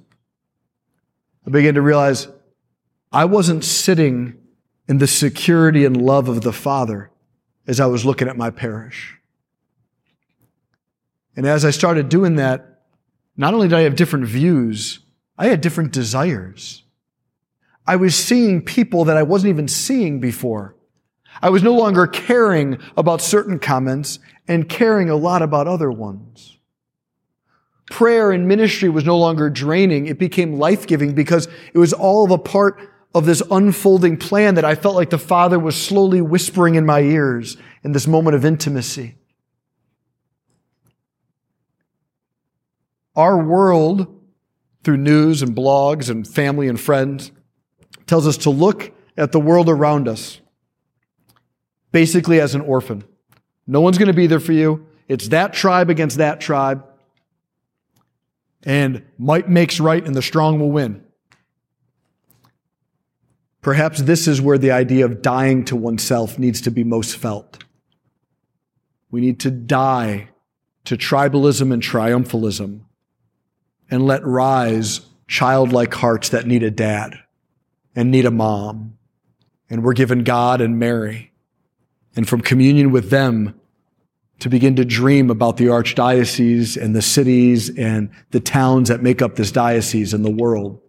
I 1.47 1.51
began 1.51 1.75
to 1.75 1.83
realize 1.83 2.29
I 3.11 3.25
wasn't 3.25 3.65
sitting 3.65 4.39
in 4.89 4.99
the 4.99 5.07
security 5.07 5.85
and 5.85 5.97
love 5.97 6.29
of 6.29 6.43
the 6.43 6.53
Father 6.53 7.11
as 7.67 7.81
I 7.81 7.87
was 7.87 8.05
looking 8.05 8.29
at 8.29 8.37
my 8.37 8.51
parish. 8.51 9.19
And 11.37 11.47
as 11.47 11.65
I 11.65 11.71
started 11.71 12.09
doing 12.09 12.37
that, 12.37 12.83
not 13.37 13.55
only 13.55 13.69
did 13.69 13.77
I 13.77 13.83
have 13.83 13.97
different 13.97 14.27
views, 14.27 15.01
I 15.39 15.47
had 15.47 15.61
different 15.61 15.93
desires. 15.93 16.83
I 17.87 17.97
was 17.97 18.15
seeing 18.15 18.63
people 18.63 19.05
that 19.05 19.17
I 19.17 19.23
wasn't 19.23 19.51
even 19.51 19.69
seeing 19.69 20.21
before. 20.21 20.77
I 21.41 21.51
was 21.51 21.63
no 21.63 21.75
longer 21.75 22.07
caring 22.07 22.79
about 22.97 23.21
certain 23.21 23.59
comments 23.59 24.19
and 24.47 24.69
caring 24.69 25.09
a 25.09 25.17
lot 25.17 25.43
about 25.43 25.67
other 25.67 25.91
ones 25.91 26.59
prayer 27.91 28.31
and 28.33 28.49
ministry 28.49 28.89
was 28.89 29.05
no 29.05 29.19
longer 29.19 29.51
draining. 29.51 30.07
It 30.07 30.19
became 30.19 30.59
life 30.59 30.87
giving 30.87 31.15
because 31.15 31.49
it 31.73 31.79
was 31.79 31.93
all 31.93 32.25
of 32.25 32.31
a 32.31 32.39
part 32.39 32.79
of 33.15 33.27
this 33.27 33.43
unfolding 33.51 34.17
plan 34.17 34.55
that 34.55 34.65
I 34.65 34.75
felt 34.75 34.95
like 34.95 35.11
the 35.11 35.19
Father 35.19 35.59
was 35.59 35.81
slowly 35.81 36.21
whispering 36.21 36.77
in 36.77 36.87
my 36.87 37.01
ears 37.01 37.57
in 37.85 37.93
this 37.93 38.07
moment 38.07 38.37
of 38.37 38.45
intimacy. 38.45 39.17
Our 43.15 43.45
world, 43.45 44.07
through 44.85 44.97
news 44.97 45.43
and 45.43 45.55
blogs 45.55 46.09
and 46.09 46.27
family 46.27 46.69
and 46.69 46.81
friends, 46.81 47.31
tells 48.07 48.27
us 48.27 48.39
to 48.39 48.51
look 48.51 48.93
at 49.17 49.33
the 49.33 49.41
world 49.41 49.69
around 49.69 50.09
us 50.09 50.41
basically 51.93 52.41
as 52.41 52.55
an 52.55 52.63
orphan. 52.63 53.05
No 53.67 53.81
one's 53.81 53.99
going 53.99 54.09
to 54.09 54.15
be 54.15 54.27
there 54.27 54.41
for 54.41 54.53
you. 54.53 54.87
It's 55.09 55.29
that 55.29 55.53
tribe 55.53 55.91
against 55.91 56.17
that 56.17 56.41
tribe. 56.41 56.85
And 58.65 59.05
might 59.19 59.49
makes 59.49 59.81
right 59.81 60.05
and 60.05 60.15
the 60.15 60.23
strong 60.23 60.59
will 60.59 60.71
win. 60.71 61.05
Perhaps 63.61 64.03
this 64.03 64.27
is 64.27 64.41
where 64.41 64.59
the 64.59 64.73
idea 64.73 65.05
of 65.05 65.23
dying 65.23 65.65
to 65.67 65.77
oneself 65.77 66.39
needs 66.39 66.61
to 66.63 66.71
be 66.71 66.83
most 66.83 67.17
felt. 67.17 67.63
We 69.11 69.21
need 69.21 69.39
to 69.41 69.51
die 69.51 70.31
to 70.85 70.97
tribalism 70.97 71.73
and 71.73 71.83
triumphalism 71.83 72.81
and 73.91 74.07
let 74.07 74.27
rise 74.27 75.03
childlike 75.29 75.95
hearts 75.95 76.31
that 76.31 76.47
need 76.47 76.63
a 76.63 76.71
dad 76.71 77.15
and 77.95 78.11
need 78.11 78.25
a 78.25 78.31
mom. 78.31 78.99
And 79.71 79.85
we're 79.85 79.93
given 79.93 80.25
God 80.25 80.61
and 80.61 80.79
Mary. 80.79 81.33
And 82.17 82.29
from 82.29 82.41
communion 82.41 82.91
with 82.91 83.11
them, 83.11 83.59
to 84.43 84.49
begin 84.49 84.75
to 84.75 84.85
dream 84.85 85.31
about 85.31 85.57
the 85.57 85.67
archdiocese 85.67 86.77
and 86.77 86.97
the 86.97 87.01
cities 87.01 87.71
and 87.79 88.11
the 88.33 88.41
towns 88.41 88.89
that 88.89 89.01
make 89.01 89.23
up 89.23 89.37
this 89.37 89.53
diocese 89.53 90.13
and 90.13 90.25
the 90.25 90.33
world. 90.33 90.81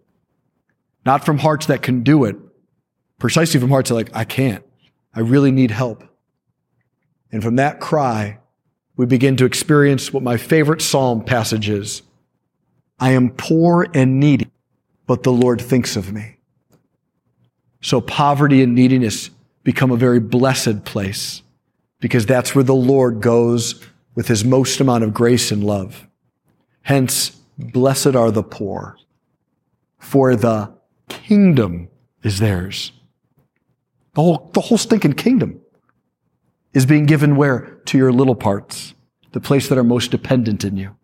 Not 1.06 1.24
from 1.24 1.38
hearts 1.38 1.66
that 1.66 1.80
can 1.80 2.02
do 2.02 2.24
it, 2.24 2.34
precisely 3.20 3.60
from 3.60 3.70
hearts 3.70 3.90
that 3.90 3.94
like, 3.94 4.10
I 4.12 4.24
can't. 4.24 4.64
I 5.14 5.20
really 5.20 5.52
need 5.52 5.70
help. 5.70 6.02
And 7.30 7.44
from 7.44 7.54
that 7.54 7.78
cry, 7.78 8.40
we 8.96 9.06
begin 9.06 9.36
to 9.36 9.44
experience 9.44 10.12
what 10.12 10.24
my 10.24 10.36
favorite 10.36 10.82
psalm 10.82 11.24
passage 11.24 11.68
is. 11.68 12.02
I 12.98 13.12
am 13.12 13.30
poor 13.30 13.86
and 13.94 14.18
needy, 14.18 14.50
but 15.06 15.22
the 15.22 15.32
Lord 15.32 15.60
thinks 15.60 15.94
of 15.94 16.12
me. 16.12 16.38
So 17.82 18.00
poverty 18.00 18.64
and 18.64 18.74
neediness 18.74 19.30
become 19.62 19.92
a 19.92 19.96
very 19.96 20.18
blessed 20.18 20.84
place 20.84 21.43
because 22.04 22.26
that's 22.26 22.54
where 22.54 22.62
the 22.62 22.74
Lord 22.74 23.22
goes 23.22 23.82
with 24.14 24.28
his 24.28 24.44
most 24.44 24.78
amount 24.78 25.04
of 25.04 25.14
grace 25.14 25.50
and 25.50 25.64
love. 25.64 26.06
Hence, 26.82 27.30
blessed 27.56 28.14
are 28.14 28.30
the 28.30 28.42
poor, 28.42 28.98
for 29.98 30.36
the 30.36 30.70
kingdom 31.08 31.88
is 32.22 32.40
theirs. 32.40 32.92
The 34.12 34.20
whole, 34.20 34.50
the 34.52 34.60
whole 34.60 34.76
stinking 34.76 35.14
kingdom 35.14 35.62
is 36.74 36.84
being 36.84 37.06
given 37.06 37.36
where? 37.36 37.80
To 37.86 37.96
your 37.96 38.12
little 38.12 38.34
parts, 38.34 38.92
the 39.32 39.40
place 39.40 39.70
that 39.70 39.78
are 39.78 39.82
most 39.82 40.10
dependent 40.10 40.62
in 40.62 40.76
you. 40.76 40.94